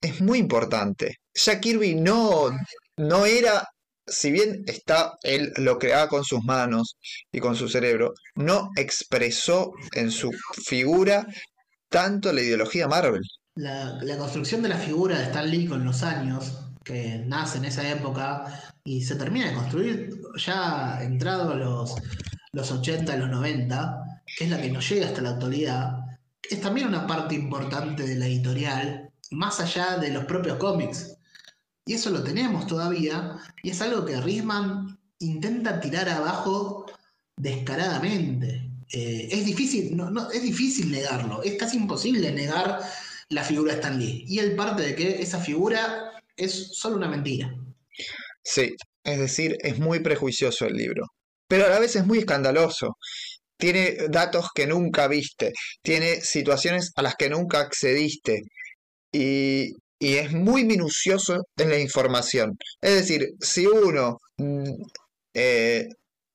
es 0.00 0.20
muy 0.20 0.38
importante. 0.38 1.16
Jack 1.34 1.60
Kirby 1.60 1.94
no, 1.94 2.50
no 2.96 3.26
era, 3.26 3.64
si 4.06 4.30
bien 4.30 4.64
está, 4.66 5.18
él 5.22 5.52
lo 5.56 5.78
creaba 5.78 6.08
con 6.08 6.24
sus 6.24 6.42
manos 6.44 6.96
y 7.30 7.40
con 7.40 7.56
su 7.56 7.68
cerebro, 7.68 8.14
no 8.34 8.70
expresó 8.76 9.72
en 9.94 10.10
su 10.10 10.30
figura 10.64 11.26
tanto 11.88 12.32
la 12.32 12.40
ideología 12.40 12.88
Marvel. 12.88 13.22
La, 13.54 14.00
construcción 14.18 14.62
de 14.62 14.70
la 14.70 14.78
figura 14.78 15.18
de 15.18 15.24
Stan 15.24 15.48
Lee 15.48 15.66
con 15.66 15.84
los 15.84 16.02
años, 16.02 16.58
que 16.84 17.22
nace 17.26 17.58
en 17.58 17.66
esa 17.66 17.88
época 17.88 18.74
y 18.82 19.02
se 19.02 19.16
termina 19.16 19.48
de 19.48 19.54
construir 19.54 20.10
ya 20.36 20.98
entrado 21.02 21.54
los, 21.54 21.94
los 22.52 22.72
80, 22.72 23.16
los 23.16 23.30
90, 23.30 24.02
que 24.36 24.44
es 24.44 24.50
la 24.50 24.60
que 24.60 24.70
nos 24.70 24.88
llega 24.88 25.06
hasta 25.06 25.20
la 25.20 25.30
actualidad, 25.30 26.02
es 26.42 26.60
también 26.60 26.88
una 26.88 27.06
parte 27.06 27.34
importante 27.34 28.04
de 28.04 28.16
la 28.16 28.26
editorial, 28.26 29.10
más 29.30 29.60
allá 29.60 29.96
de 29.98 30.10
los 30.10 30.24
propios 30.24 30.56
cómics. 30.58 31.16
Y 31.84 31.94
eso 31.94 32.10
lo 32.10 32.22
tenemos 32.22 32.66
todavía, 32.66 33.36
y 33.62 33.70
es 33.70 33.82
algo 33.82 34.04
que 34.04 34.20
Risman 34.20 34.98
intenta 35.18 35.80
tirar 35.80 36.08
abajo 36.08 36.86
descaradamente. 37.36 38.70
Eh, 38.92 39.28
es 39.32 39.46
difícil, 39.46 39.96
no, 39.96 40.30
es 40.30 40.42
difícil 40.42 40.90
negarlo, 40.90 41.42
es 41.42 41.56
casi 41.56 41.78
imposible 41.78 42.30
negar 42.30 42.80
la 43.30 43.42
figura 43.42 43.72
de 43.72 43.80
Stan 43.80 43.98
Lee. 43.98 44.24
Y 44.28 44.38
él 44.38 44.54
parte 44.54 44.82
de 44.82 44.94
que 44.94 45.22
esa 45.22 45.40
figura 45.40 46.12
es 46.36 46.68
solo 46.72 46.96
una 46.96 47.08
mentira. 47.08 47.54
Sí, 48.44 48.76
es 49.04 49.18
decir, 49.18 49.56
es 49.60 49.78
muy 49.78 50.00
prejuicioso 50.00 50.66
el 50.66 50.74
libro, 50.74 51.06
pero 51.48 51.66
a 51.66 51.68
la 51.68 51.80
vez 51.80 51.96
es 51.96 52.06
muy 52.06 52.18
escandaloso. 52.18 52.96
Tiene 53.56 54.08
datos 54.08 54.48
que 54.54 54.66
nunca 54.66 55.08
viste, 55.08 55.52
tiene 55.82 56.20
situaciones 56.20 56.92
a 56.96 57.02
las 57.02 57.14
que 57.14 57.30
nunca 57.30 57.60
accediste 57.60 58.42
y, 59.12 59.72
y 60.02 60.16
es 60.16 60.32
muy 60.32 60.64
minucioso 60.64 61.46
en 61.56 61.70
la 61.70 61.78
información. 61.78 62.58
Es 62.80 62.96
decir, 62.96 63.34
si 63.40 63.68
uno 63.68 64.18
mm, 64.36 64.72
eh, 65.32 65.86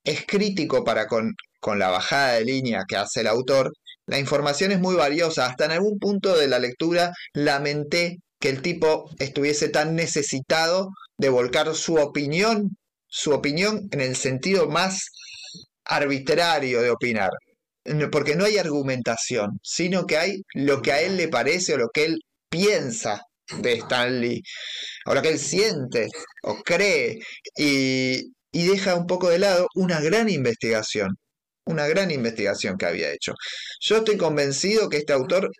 es 0.05 0.25
crítico 0.25 0.85
para 0.85 1.07
con, 1.07 1.33
con 1.59 1.77
la 1.77 1.89
bajada 1.89 2.35
de 2.35 2.45
línea 2.45 2.85
que 2.87 2.95
hace 2.95 3.21
el 3.21 3.27
autor, 3.27 3.73
la 4.05 4.19
información 4.19 4.71
es 4.71 4.79
muy 4.79 4.95
valiosa. 4.95 5.47
Hasta 5.47 5.65
en 5.65 5.71
algún 5.71 5.99
punto 5.99 6.37
de 6.37 6.47
la 6.47 6.59
lectura 6.59 7.11
lamenté 7.33 8.19
que 8.39 8.47
el 8.47 8.61
tipo 8.61 9.09
estuviese 9.19 9.67
tan 9.67 9.95
necesitado 9.95 10.91
de 11.17 11.27
volcar 11.27 11.75
su 11.75 11.95
opinión, 11.95 12.77
su 13.09 13.33
opinión 13.33 13.89
en 13.91 13.99
el 13.99 14.15
sentido 14.15 14.69
más 14.69 15.09
arbitrario 15.83 16.81
de 16.81 16.91
opinar. 16.91 17.31
Porque 18.13 18.37
no 18.37 18.45
hay 18.45 18.59
argumentación, 18.59 19.59
sino 19.61 20.05
que 20.05 20.17
hay 20.17 20.41
lo 20.53 20.81
que 20.81 20.93
a 20.93 21.01
él 21.01 21.17
le 21.17 21.27
parece 21.27 21.73
o 21.73 21.77
lo 21.77 21.89
que 21.89 22.05
él 22.05 22.19
piensa 22.49 23.23
de 23.59 23.73
Stan 23.73 24.19
Lee, 24.19 24.41
o 25.05 25.13
lo 25.13 25.21
que 25.21 25.29
él 25.29 25.39
siente 25.39 26.07
o 26.43 26.57
cree, 26.63 27.19
y, 27.55 28.31
y 28.51 28.67
deja 28.67 28.95
un 28.95 29.05
poco 29.07 29.29
de 29.29 29.39
lado 29.39 29.67
una 29.75 29.99
gran 29.99 30.29
investigación, 30.29 31.15
una 31.65 31.87
gran 31.87 32.11
investigación 32.11 32.77
que 32.77 32.85
había 32.85 33.11
hecho. 33.11 33.33
Yo 33.81 33.97
estoy 33.97 34.17
convencido 34.17 34.89
que 34.89 34.97
este 34.97 35.13
autor 35.13 35.51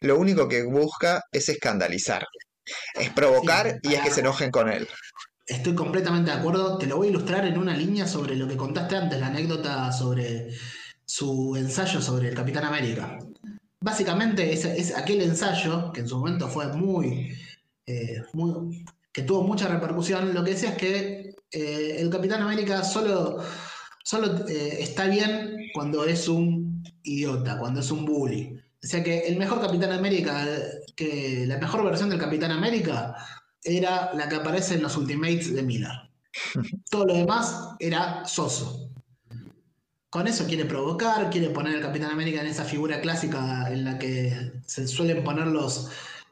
lo 0.00 0.18
único 0.18 0.48
que 0.48 0.62
busca 0.62 1.22
es 1.32 1.48
escandalizar, 1.48 2.24
es 2.94 3.10
provocar 3.10 3.78
y 3.82 3.94
es 3.94 4.02
que 4.02 4.10
se 4.10 4.20
enojen 4.20 4.50
con 4.50 4.68
él. 4.68 4.86
Estoy 5.46 5.74
completamente 5.74 6.30
de 6.30 6.36
acuerdo. 6.36 6.76
Te 6.76 6.86
lo 6.86 6.96
voy 6.96 7.06
a 7.06 7.10
ilustrar 7.10 7.46
en 7.46 7.56
una 7.56 7.76
línea 7.76 8.06
sobre 8.06 8.34
lo 8.34 8.48
que 8.48 8.56
contaste 8.56 8.96
antes, 8.96 9.20
la 9.20 9.28
anécdota 9.28 9.92
sobre 9.92 10.48
su 11.04 11.54
ensayo 11.56 12.02
sobre 12.02 12.28
el 12.28 12.34
Capitán 12.34 12.64
América. 12.64 13.16
Básicamente 13.80 14.52
es, 14.52 14.64
es 14.64 14.96
aquel 14.96 15.22
ensayo 15.22 15.92
que 15.92 16.00
en 16.00 16.08
su 16.08 16.16
momento 16.18 16.48
fue 16.48 16.66
muy, 16.72 17.36
eh, 17.86 18.22
muy- 18.32 18.84
que 19.12 19.22
tuvo 19.22 19.42
mucha 19.42 19.68
repercusión. 19.68 20.34
Lo 20.34 20.42
que 20.44 20.52
decía 20.52 20.70
es 20.70 20.76
que 20.78 21.34
eh, 21.52 21.96
el 22.00 22.10
Capitán 22.10 22.42
América 22.42 22.82
solo, 22.82 23.38
solo 24.02 24.46
eh, 24.48 24.78
está 24.80 25.06
bien 25.06 25.56
cuando 25.74 26.04
es 26.04 26.28
un 26.28 26.82
idiota, 27.02 27.58
cuando 27.58 27.80
es 27.80 27.90
un 27.90 28.04
bully. 28.04 28.58
O 28.82 28.86
sea 28.86 29.02
que 29.02 29.20
el 29.20 29.36
mejor 29.36 29.60
Capitán 29.60 29.92
América, 29.92 30.46
que 30.94 31.44
la 31.46 31.58
mejor 31.58 31.84
versión 31.84 32.08
del 32.10 32.18
Capitán 32.20 32.52
América 32.52 33.14
era 33.62 34.12
la 34.14 34.28
que 34.28 34.36
aparece 34.36 34.74
en 34.74 34.82
los 34.82 34.96
Ultimates 34.96 35.54
de 35.54 35.62
Miller. 35.62 35.92
Todo 36.90 37.06
lo 37.06 37.14
demás 37.14 37.70
era 37.78 38.24
soso. 38.26 38.85
Con 40.16 40.26
eso 40.26 40.46
quiere 40.46 40.64
provocar, 40.64 41.28
quiere 41.28 41.50
poner 41.50 41.76
al 41.76 41.82
Capitán 41.82 42.10
América 42.10 42.40
en 42.40 42.46
esa 42.46 42.64
figura 42.64 43.02
clásica 43.02 43.70
en 43.70 43.84
la 43.84 43.98
que 43.98 44.50
se 44.64 44.88
suelen 44.88 45.22
poner 45.22 45.46
los, 45.48 45.90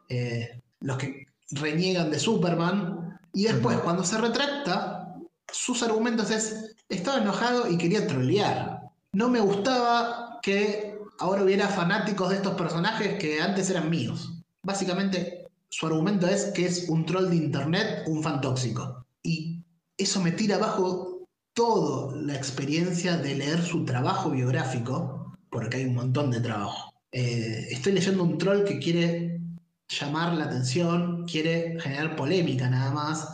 eh, 0.09 0.62
los 0.81 0.97
que 0.97 1.27
reniegan 1.51 2.11
de 2.11 2.18
Superman. 2.18 3.18
Y 3.35 3.42
después, 3.42 3.77
cuando 3.81 4.03
se 4.03 4.16
retracta, 4.16 5.14
sus 5.53 5.83
argumentos 5.83 6.31
es, 6.31 6.75
estaba 6.88 7.18
enojado 7.18 7.70
y 7.70 7.77
quería 7.77 8.07
trolear. 8.07 8.81
No 9.12 9.29
me 9.29 9.40
gustaba 9.40 10.38
que 10.40 10.97
ahora 11.18 11.42
hubiera 11.42 11.68
fanáticos 11.68 12.31
de 12.31 12.37
estos 12.37 12.55
personajes 12.55 13.18
que 13.18 13.42
antes 13.42 13.68
eran 13.68 13.90
míos. 13.90 14.33
Básicamente, 14.62 15.44
su 15.68 15.87
argumento 15.87 16.27
es 16.27 16.47
que 16.55 16.64
es 16.64 16.88
un 16.88 17.05
troll 17.05 17.29
de 17.29 17.37
internet, 17.37 18.05
un 18.07 18.23
fan 18.23 18.40
tóxico. 18.40 19.05
Y 19.23 19.61
eso 19.99 20.23
me 20.23 20.33
tira 20.33 20.57
abajo 20.57 21.13
toda 21.55 22.17
la 22.17 22.35
experiencia 22.35 23.17
de 23.17 23.37
leer 23.37 23.62
su 23.62 23.85
trabajo 23.85 24.31
biográfico, 24.31 25.37
porque 25.51 25.79
hay 25.79 25.85
un 25.87 25.95
montón 25.95 26.31
de 26.31 26.40
trabajo. 26.40 26.93
Eh, 27.12 27.69
estoy 27.71 27.93
leyendo 27.93 28.25
un 28.25 28.38
troll 28.38 28.64
que 28.64 28.79
quiere 28.79 29.40
llamar 29.88 30.35
la 30.35 30.45
atención, 30.47 31.25
quiere 31.27 31.79
generar 31.81 32.17
polémica 32.17 32.69
nada 32.69 32.90
más, 32.90 33.29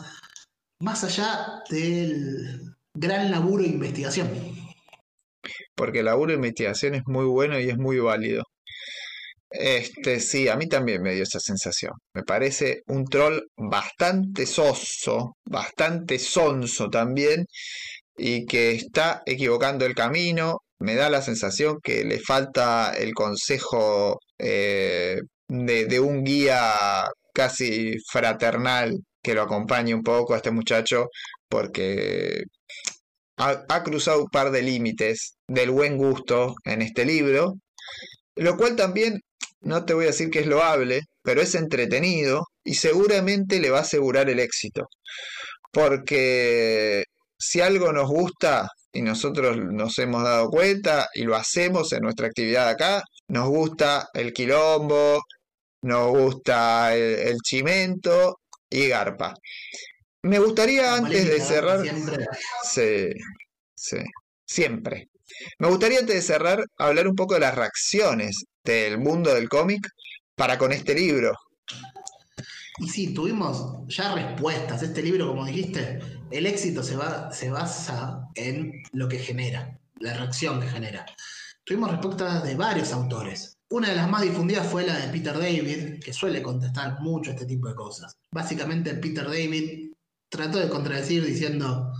más 0.79 1.03
allá 1.03 1.63
del 1.69 2.75
gran 2.93 3.31
laburo 3.31 3.63
de 3.63 3.69
investigación. 3.69 4.29
porque 5.75 5.99
el 5.99 6.05
laburo 6.05 6.31
de 6.31 6.35
investigación 6.37 6.95
es 6.95 7.03
muy 7.07 7.25
bueno 7.25 7.59
y 7.59 7.69
es 7.69 7.77
muy 7.77 7.99
válido. 7.99 8.43
Este, 9.51 10.19
sí, 10.21 10.47
a 10.47 10.55
mí 10.55 10.67
también 10.67 11.01
me 11.01 11.13
dio 11.13 11.23
esa 11.23 11.39
sensación. 11.39 11.93
Me 12.13 12.23
parece 12.23 12.83
un 12.87 13.05
troll 13.05 13.41
bastante 13.57 14.45
soso, 14.45 15.35
bastante 15.45 16.19
sonso 16.19 16.89
también, 16.89 17.45
y 18.17 18.45
que 18.45 18.71
está 18.71 19.23
equivocando 19.25 19.85
el 19.85 19.95
camino. 19.95 20.59
Me 20.79 20.95
da 20.95 21.09
la 21.09 21.21
sensación 21.21 21.79
que 21.83 22.03
le 22.03 22.19
falta 22.19 22.93
el 22.93 23.13
consejo 23.13 24.19
eh, 24.39 25.21
de, 25.47 25.99
un 25.99 26.23
guía 26.23 26.73
casi 27.33 27.97
fraternal 28.09 28.97
que 29.21 29.35
lo 29.35 29.43
acompañe 29.43 29.93
un 29.93 30.03
poco 30.03 30.33
a 30.33 30.37
este 30.37 30.51
muchacho, 30.51 31.07
porque 31.47 32.43
ha, 33.37 33.63
ha 33.69 33.83
cruzado 33.83 34.23
un 34.23 34.29
par 34.29 34.51
de 34.51 34.63
límites 34.63 35.35
del 35.47 35.71
buen 35.71 35.97
gusto 35.97 36.55
en 36.65 36.81
este 36.81 37.05
libro, 37.05 37.55
lo 38.35 38.57
cual 38.57 38.75
también, 38.75 39.21
no 39.61 39.85
te 39.85 39.93
voy 39.93 40.05
a 40.05 40.07
decir 40.07 40.29
que 40.31 40.39
es 40.39 40.47
loable, 40.47 41.01
pero 41.23 41.41
es 41.41 41.55
entretenido 41.55 42.47
y 42.63 42.75
seguramente 42.75 43.59
le 43.59 43.69
va 43.69 43.79
a 43.79 43.81
asegurar 43.81 44.29
el 44.29 44.39
éxito. 44.39 44.87
Porque 45.71 47.05
si 47.41 47.59
algo 47.59 47.91
nos 47.91 48.07
gusta, 48.07 48.69
y 48.93 49.01
nosotros 49.01 49.57
nos 49.57 49.97
hemos 49.99 50.23
dado 50.23 50.49
cuenta 50.49 51.09
y 51.13 51.23
lo 51.23 51.35
hacemos 51.35 51.91
en 51.93 52.01
nuestra 52.01 52.27
actividad 52.27 52.69
acá, 52.69 53.03
nos 53.29 53.47
gusta 53.49 54.09
el 54.13 54.31
quilombo, 54.31 55.21
nos 55.81 56.09
gusta 56.09 56.93
el, 56.95 57.15
el 57.29 57.37
chimento 57.43 58.37
y 58.69 58.87
garpa. 58.87 59.33
Me 60.23 60.37
gustaría 60.37 60.93
antes 60.93 61.27
de 61.27 61.39
cerrar... 61.41 61.81
siempre. 61.81 62.25
Sí, 62.63 63.09
sí, 63.75 63.97
siempre. 64.45 65.07
Me 65.57 65.67
gustaría 65.67 65.99
antes 65.99 66.15
de 66.15 66.21
cerrar 66.21 66.63
hablar 66.77 67.07
un 67.07 67.15
poco 67.15 67.33
de 67.33 67.39
las 67.39 67.55
reacciones 67.55 68.43
del 68.63 68.99
mundo 68.99 69.33
del 69.33 69.49
cómic 69.49 69.81
para 70.35 70.59
con 70.59 70.71
este 70.71 70.93
libro. 70.93 71.33
Y 72.79 72.87
sí, 72.87 73.13
tuvimos 73.13 73.85
ya 73.87 74.15
respuestas. 74.15 74.81
Este 74.83 75.03
libro, 75.03 75.27
como 75.27 75.45
dijiste, 75.45 75.99
el 76.31 76.45
éxito 76.45 76.83
se, 76.83 76.95
va, 76.95 77.31
se 77.31 77.49
basa 77.49 78.27
en 78.35 78.83
lo 78.93 79.07
que 79.07 79.19
genera, 79.19 79.77
la 79.99 80.13
reacción 80.13 80.61
que 80.61 80.67
genera. 80.67 81.05
Tuvimos 81.63 81.91
respuestas 81.91 82.43
de 82.43 82.55
varios 82.55 82.91
autores. 82.93 83.57
Una 83.69 83.89
de 83.89 83.95
las 83.95 84.09
más 84.09 84.21
difundidas 84.21 84.67
fue 84.67 84.85
la 84.85 84.97
de 84.97 85.07
Peter 85.07 85.37
David, 85.37 85.99
que 86.03 86.13
suele 86.13 86.41
contestar 86.41 86.99
mucho 87.01 87.31
este 87.31 87.45
tipo 87.45 87.67
de 87.67 87.75
cosas. 87.75 88.17
Básicamente, 88.31 88.95
Peter 88.95 89.25
David 89.25 89.91
trató 90.29 90.59
de 90.59 90.69
contradecir 90.69 91.25
diciendo 91.25 91.93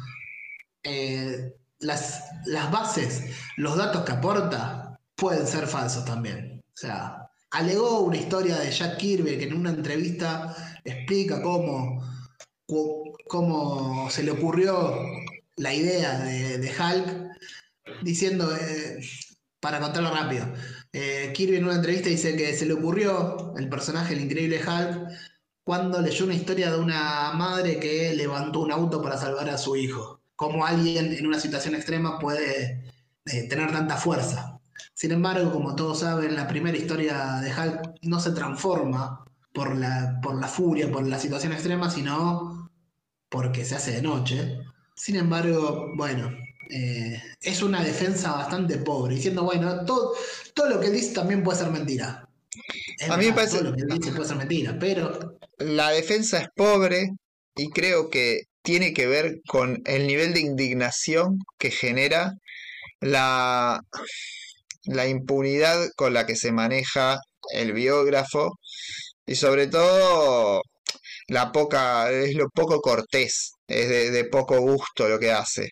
eh, 0.84 1.54
las, 1.80 2.24
las 2.46 2.72
bases, 2.72 3.32
los 3.58 3.78
datos 3.78 4.04
que 4.04 4.12
aporta 4.14 5.00
pueden 5.16 5.46
ser 5.46 5.68
falsos 5.68 6.06
también. 6.06 6.62
O 6.66 6.78
sea, 6.78 7.21
alegó 7.52 8.02
una 8.02 8.18
historia 8.18 8.58
de 8.58 8.72
Jack 8.72 8.98
Kirby 8.98 9.38
que 9.38 9.46
en 9.46 9.54
una 9.54 9.70
entrevista 9.70 10.56
explica 10.84 11.42
cómo, 11.42 12.04
cómo 13.28 14.10
se 14.10 14.24
le 14.24 14.32
ocurrió 14.32 14.96
la 15.58 15.74
idea 15.74 16.20
de, 16.20 16.58
de 16.58 16.70
Hulk, 16.70 18.02
diciendo, 18.04 18.56
eh, 18.56 19.00
para 19.60 19.80
contarlo 19.80 20.12
rápido. 20.12 20.48
Eh, 20.94 21.32
Kirby 21.34 21.58
en 21.58 21.66
una 21.66 21.76
entrevista 21.76 22.10
dice 22.10 22.36
que 22.36 22.54
se 22.54 22.66
le 22.66 22.74
ocurrió 22.74 23.54
el 23.58 23.70
personaje, 23.70 24.14
el 24.14 24.22
increíble 24.22 24.60
Hulk, 24.60 25.08
cuando 25.64 26.02
leyó 26.02 26.26
una 26.26 26.34
historia 26.34 26.72
de 26.72 26.80
una 26.80 27.32
madre 27.34 27.80
que 27.80 28.14
levantó 28.16 28.62
un 28.62 28.72
auto 28.72 29.02
para 29.02 29.18
salvar 29.18 29.50
a 29.50 29.58
su 29.58 29.76
hijo. 29.76 30.22
Cómo 30.36 30.66
alguien 30.66 31.14
en 31.14 31.28
una 31.28 31.40
situación 31.40 31.76
extrema 31.76 32.18
puede 32.18 32.90
eh, 33.26 33.48
tener 33.48 33.72
tanta 33.72 33.98
fuerza. 33.98 34.61
Sin 35.02 35.14
embargo, 35.14 35.52
como 35.52 35.76
todos 35.76 36.02
saben, 36.02 36.36
la 36.36 36.48
primera 36.48 36.78
historia 36.78 37.42
de 37.42 37.50
Hulk 37.50 37.96
no 38.04 38.20
se 38.20 38.34
transforma 38.34 39.26
por 39.52 39.76
la, 39.76 40.20
por 40.22 40.40
la 40.40 40.48
furia, 40.48 40.92
por 40.92 41.08
la 41.08 41.18
situación 41.18 41.54
extrema, 41.54 41.90
sino 41.90 42.70
porque 43.28 43.66
se 43.66 43.74
hace 43.74 43.94
de 43.94 44.04
noche. 44.04 44.60
Sin 44.96 45.16
embargo, 45.16 45.88
bueno, 45.96 46.30
eh, 46.70 47.20
es 47.42 47.64
una 47.64 47.84
defensa 47.84 48.32
bastante 48.34 48.78
pobre, 48.78 49.16
diciendo, 49.16 49.42
bueno, 49.44 49.86
todo, 49.86 50.14
todo 50.54 50.70
lo 50.70 50.80
que 50.80 50.86
él 50.86 50.94
dice 50.94 51.16
también 51.16 51.42
puede 51.42 51.58
ser 51.58 51.72
mentira. 51.72 52.30
a 53.10 53.18
mí 53.18 53.26
me 53.26 53.34
parece... 53.34 53.58
Todo 53.58 53.72
lo 53.72 53.76
que 53.76 53.82
él 53.82 54.00
dice 54.00 54.12
puede 54.12 54.28
ser 54.28 54.38
mentira, 54.38 54.78
pero... 54.80 55.40
La 55.58 55.90
defensa 55.90 56.42
es 56.42 56.50
pobre 56.56 57.10
y 57.56 57.72
creo 57.72 58.12
que 58.12 58.44
tiene 58.62 58.94
que 58.94 59.08
ver 59.08 59.42
con 59.48 59.82
el 59.86 60.06
nivel 60.06 60.36
de 60.36 60.42
indignación 60.42 61.40
que 61.58 61.72
genera 61.72 62.36
la, 63.00 63.84
la 64.86 65.08
impunidad 65.08 65.90
con 65.96 66.14
la 66.14 66.26
que 66.26 66.36
se 66.36 66.52
maneja 66.52 67.20
el 67.54 67.74
biógrafo 67.74 68.58
y 69.26 69.36
sobre 69.36 69.68
todo 69.68 70.62
la 71.28 71.52
poca, 71.52 72.12
es 72.12 72.36
lo 72.36 72.50
poco 72.50 72.82
cortés, 72.82 73.52
es 73.68 74.12
de 74.12 74.26
poco 74.26 74.60
gusto 74.60 75.08
lo 75.10 75.20
que 75.20 75.32
hace. 75.32 75.70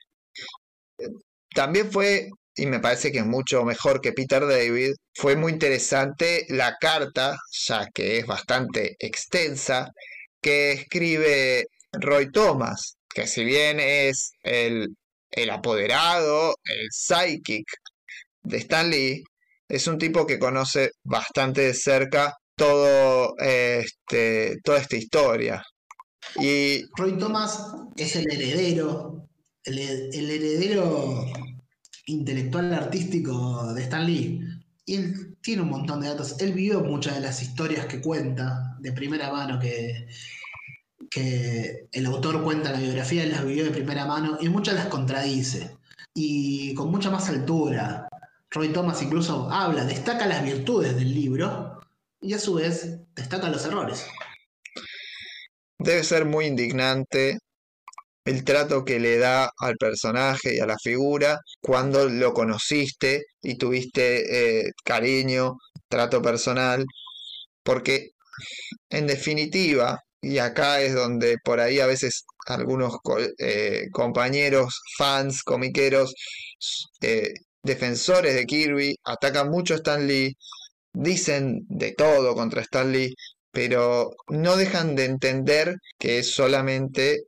También 1.54 1.92
fue, 1.92 2.30
y 2.56 2.66
me 2.68 2.80
parece 2.80 3.12
que 3.12 3.20
es 3.20 3.26
mucho 3.26 3.64
mejor 3.66 4.02
que 4.02 4.14
Peter 4.14 4.46
David, 4.48 4.94
fue 5.16 5.36
muy 5.36 5.52
interesante 5.54 6.46
la 6.50 6.76
carta, 6.80 7.38
ya 7.68 7.88
que 7.94 8.20
es 8.20 8.26
bastante 8.26 8.96
extensa, 9.00 9.90
que 10.42 10.72
escribe 10.74 11.66
Roy 11.94 12.32
Thomas, 12.32 12.98
que 13.10 13.28
si 13.28 13.44
bien 13.44 13.80
es 13.80 14.32
el, 14.44 14.90
el 15.32 15.50
apoderado, 15.50 16.56
el 16.64 16.88
psychic 16.92 17.66
de 18.44 18.58
Stan 18.58 18.90
Lee, 18.90 19.24
es 19.68 19.88
un 19.88 19.98
tipo 19.98 20.26
que 20.26 20.40
conoce 20.40 20.92
bastante 21.04 21.62
de 21.62 21.74
cerca 21.74 22.36
todo 22.56 23.36
este, 23.38 24.58
toda 24.64 24.80
esta 24.80 24.98
historia. 24.98 25.64
Y 26.36 26.84
Roy 26.98 27.18
Thomas 27.18 27.64
es 27.96 28.16
el 28.16 28.32
heredero 28.32 29.30
el, 29.64 30.30
heredero 30.30 31.26
intelectual 32.06 32.74
artístico 32.74 33.74
de 33.74 33.82
Stan 33.84 34.06
Lee. 34.06 34.42
Y 34.86 34.96
él 34.96 35.38
tiene 35.42 35.62
un 35.62 35.70
montón 35.70 36.02
de 36.02 36.10
datos. 36.10 36.40
Él 36.40 36.54
vio 36.54 36.82
muchas 36.82 37.16
de 37.16 37.22
las 37.22 37.42
historias 37.42 37.86
que 37.86 38.02
cuenta 38.02 38.76
de 38.80 38.92
primera 38.92 39.32
mano 39.32 39.60
que, 39.60 40.08
que 41.10 41.88
el 41.92 42.06
autor 42.08 42.44
cuenta 42.44 42.70
en 42.70 42.76
la 42.76 42.82
biografía, 42.82 43.24
él 43.24 43.32
las 43.32 43.46
vivió 43.46 43.64
de 43.64 43.72
primera 43.72 44.06
mano 44.06 44.38
y 44.42 44.50
muchas 44.50 44.76
las 44.76 44.88
contradice. 44.88 45.78
Y 46.14 46.74
con 46.74 46.90
mucha 46.90 47.12
más 47.12 47.30
altura. 47.30 48.09
Roy 48.52 48.70
Thomas 48.70 49.02
incluso 49.02 49.50
habla, 49.52 49.86
destaca 49.86 50.26
las 50.26 50.44
virtudes 50.44 50.96
del 50.96 51.14
libro 51.14 51.80
y 52.22 52.34
a 52.34 52.40
su 52.40 52.56
vez 52.56 53.00
destaca 53.16 53.50
los 53.50 53.66
errores. 53.66 54.06
Debe 55.78 56.04
ser 56.04 56.26
muy 56.26 56.46
indignante 56.46 57.38
el 58.26 58.44
trato 58.44 58.84
que 58.84 59.00
le 59.00 59.18
da 59.18 59.52
al 59.58 59.76
personaje 59.78 60.56
y 60.56 60.60
a 60.60 60.66
la 60.66 60.78
figura 60.78 61.40
cuando 61.62 62.10
lo 62.10 62.34
conociste 62.34 63.24
y 63.42 63.58
tuviste 63.58 64.68
eh, 64.68 64.72
cariño, 64.84 65.54
trato 65.88 66.22
personal, 66.22 66.86
porque 67.64 68.10
en 68.90 69.08
definitiva, 69.08 70.00
y 70.22 70.40
acá 70.40 70.82
es 70.82 70.94
donde 70.94 71.38
por 71.44 71.60
ahí 71.60 71.80
a 71.80 71.88
veces 71.88 72.26
algunos 72.48 72.98
eh, 73.38 73.88
compañeros, 73.92 74.82
fans, 74.98 75.44
comiqueros, 75.44 76.14
eh, 77.02 77.34
defensores 77.64 78.36
de 78.36 78.46
Kirby 78.46 78.96
atacan 79.04 79.50
mucho 79.50 79.74
a 79.74 79.78
Stan 79.78 80.06
Lee, 80.08 80.36
dicen 80.94 81.66
de 81.70 81.94
todo 81.94 82.36
contra 82.36 82.62
Stan 82.62 82.92
Lee, 82.92 83.14
pero 83.52 84.12
no 84.30 84.58
dejan 84.58 84.96
de 84.96 85.06
entender 85.06 85.76
que 85.98 86.24
solamente 86.24 87.24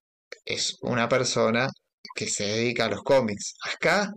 es 0.46 0.78
una 0.82 1.10
persona 1.10 1.70
que 2.16 2.28
se 2.28 2.46
dedica 2.46 2.86
a 2.86 2.90
los 2.90 3.04
cómics. 3.04 3.56
Acá 3.74 4.14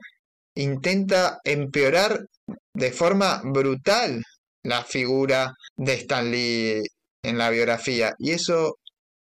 intenta 0.55 1.39
empeorar 1.45 2.27
de 2.75 2.93
forma 2.93 3.41
brutal 3.45 4.23
la 4.63 4.85
figura 4.85 5.53
de 5.77 5.95
Stan 5.95 6.31
Lee 6.31 6.83
en 7.23 7.39
la 7.39 7.51
biografía. 7.51 8.15
Y 8.19 8.33
eso 8.33 8.79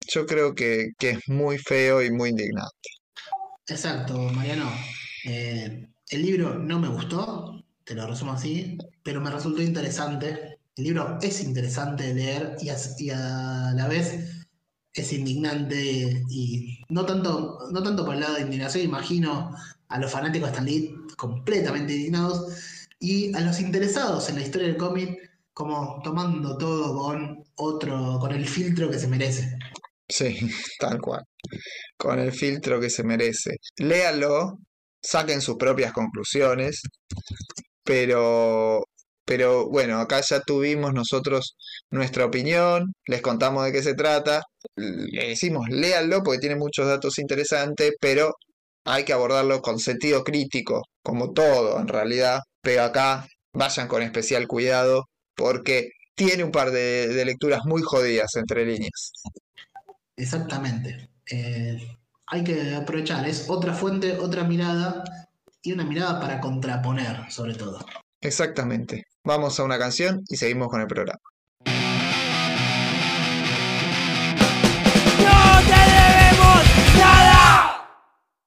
yo 0.06 0.26
creo 0.26 0.54
que, 0.54 0.90
es 0.98 1.18
muy 1.28 1.58
feo 1.58 2.02
y 2.02 2.10
muy 2.10 2.30
indignante. 2.30 2.88
Exacto, 3.66 4.18
Mariano. 4.18 4.70
Eh, 5.24 5.86
el 6.12 6.22
libro 6.22 6.58
no 6.58 6.78
me 6.78 6.88
gustó, 6.88 7.64
te 7.84 7.94
lo 7.94 8.06
resumo 8.06 8.32
así, 8.32 8.76
pero 9.02 9.20
me 9.20 9.30
resultó 9.30 9.62
interesante. 9.62 10.58
El 10.76 10.84
libro 10.84 11.18
es 11.22 11.42
interesante 11.42 12.04
de 12.04 12.14
leer 12.14 12.56
y 12.60 13.10
a 13.10 13.72
la 13.74 13.88
vez 13.88 14.46
es 14.92 15.12
indignante 15.12 16.22
y 16.28 16.80
no 16.90 17.06
tanto, 17.06 17.58
no 17.70 17.82
tanto 17.82 18.04
por 18.04 18.14
el 18.14 18.20
lado 18.20 18.34
de 18.34 18.42
indignación, 18.42 18.84
imagino 18.84 19.56
a 19.88 19.98
los 19.98 20.10
fanáticos 20.10 20.48
de 20.48 20.52
Stan 20.52 20.66
Lee 20.66 20.94
completamente 21.16 21.94
indignados 21.94 22.88
y 22.98 23.34
a 23.34 23.40
los 23.40 23.58
interesados 23.60 24.28
en 24.28 24.36
la 24.36 24.42
historia 24.42 24.68
del 24.68 24.76
cómic 24.76 25.18
como 25.54 26.00
tomando 26.02 26.56
todo 26.58 26.94
con 26.94 27.42
otro, 27.56 28.18
con 28.20 28.32
el 28.32 28.46
filtro 28.46 28.90
que 28.90 28.98
se 28.98 29.08
merece. 29.08 29.58
Sí, 30.08 30.38
tal 30.78 31.00
cual. 31.00 31.24
Con 31.96 32.18
el 32.18 32.32
filtro 32.32 32.80
que 32.80 32.90
se 32.90 33.02
merece. 33.02 33.56
Léalo, 33.78 34.58
saquen 35.02 35.40
sus 35.40 35.56
propias 35.56 35.92
conclusiones, 35.92 36.82
pero 37.84 38.84
pero 39.24 39.68
bueno, 39.68 39.98
acá 40.00 40.20
ya 40.20 40.40
tuvimos 40.40 40.92
nosotros 40.94 41.56
nuestra 41.90 42.24
opinión, 42.26 42.92
les 43.06 43.22
contamos 43.22 43.64
de 43.64 43.72
qué 43.72 43.82
se 43.82 43.94
trata, 43.94 44.42
le 44.76 45.28
decimos 45.28 45.68
léanlo 45.68 46.22
porque 46.22 46.40
tiene 46.40 46.56
muchos 46.56 46.86
datos 46.86 47.18
interesantes, 47.18 47.92
pero 48.00 48.34
hay 48.84 49.04
que 49.04 49.12
abordarlo 49.12 49.60
con 49.62 49.78
sentido 49.78 50.24
crítico, 50.24 50.82
como 51.02 51.32
todo 51.32 51.78
en 51.80 51.88
realidad, 51.88 52.40
pero 52.60 52.82
acá 52.84 53.26
vayan 53.52 53.88
con 53.88 54.02
especial 54.02 54.46
cuidado 54.48 55.04
porque 55.36 55.90
tiene 56.14 56.44
un 56.44 56.50
par 56.50 56.70
de, 56.70 57.24
lecturas 57.24 57.60
muy 57.64 57.82
jodidas 57.82 58.34
entre 58.36 58.66
líneas. 58.66 59.12
Exactamente. 60.16 61.08
Eh, 61.30 61.78
hay 62.32 62.42
que 62.42 62.74
aprovechar, 62.74 63.28
es 63.28 63.50
otra 63.50 63.74
fuente, 63.74 64.18
otra 64.18 64.42
mirada 64.42 65.04
y 65.60 65.72
una 65.72 65.84
mirada 65.84 66.18
para 66.18 66.40
contraponer 66.40 67.30
sobre 67.30 67.54
todo. 67.54 67.84
Exactamente. 68.22 69.04
Vamos 69.22 69.60
a 69.60 69.64
una 69.64 69.78
canción 69.78 70.24
y 70.30 70.36
seguimos 70.36 70.68
con 70.68 70.80
el 70.80 70.86
programa. 70.86 71.20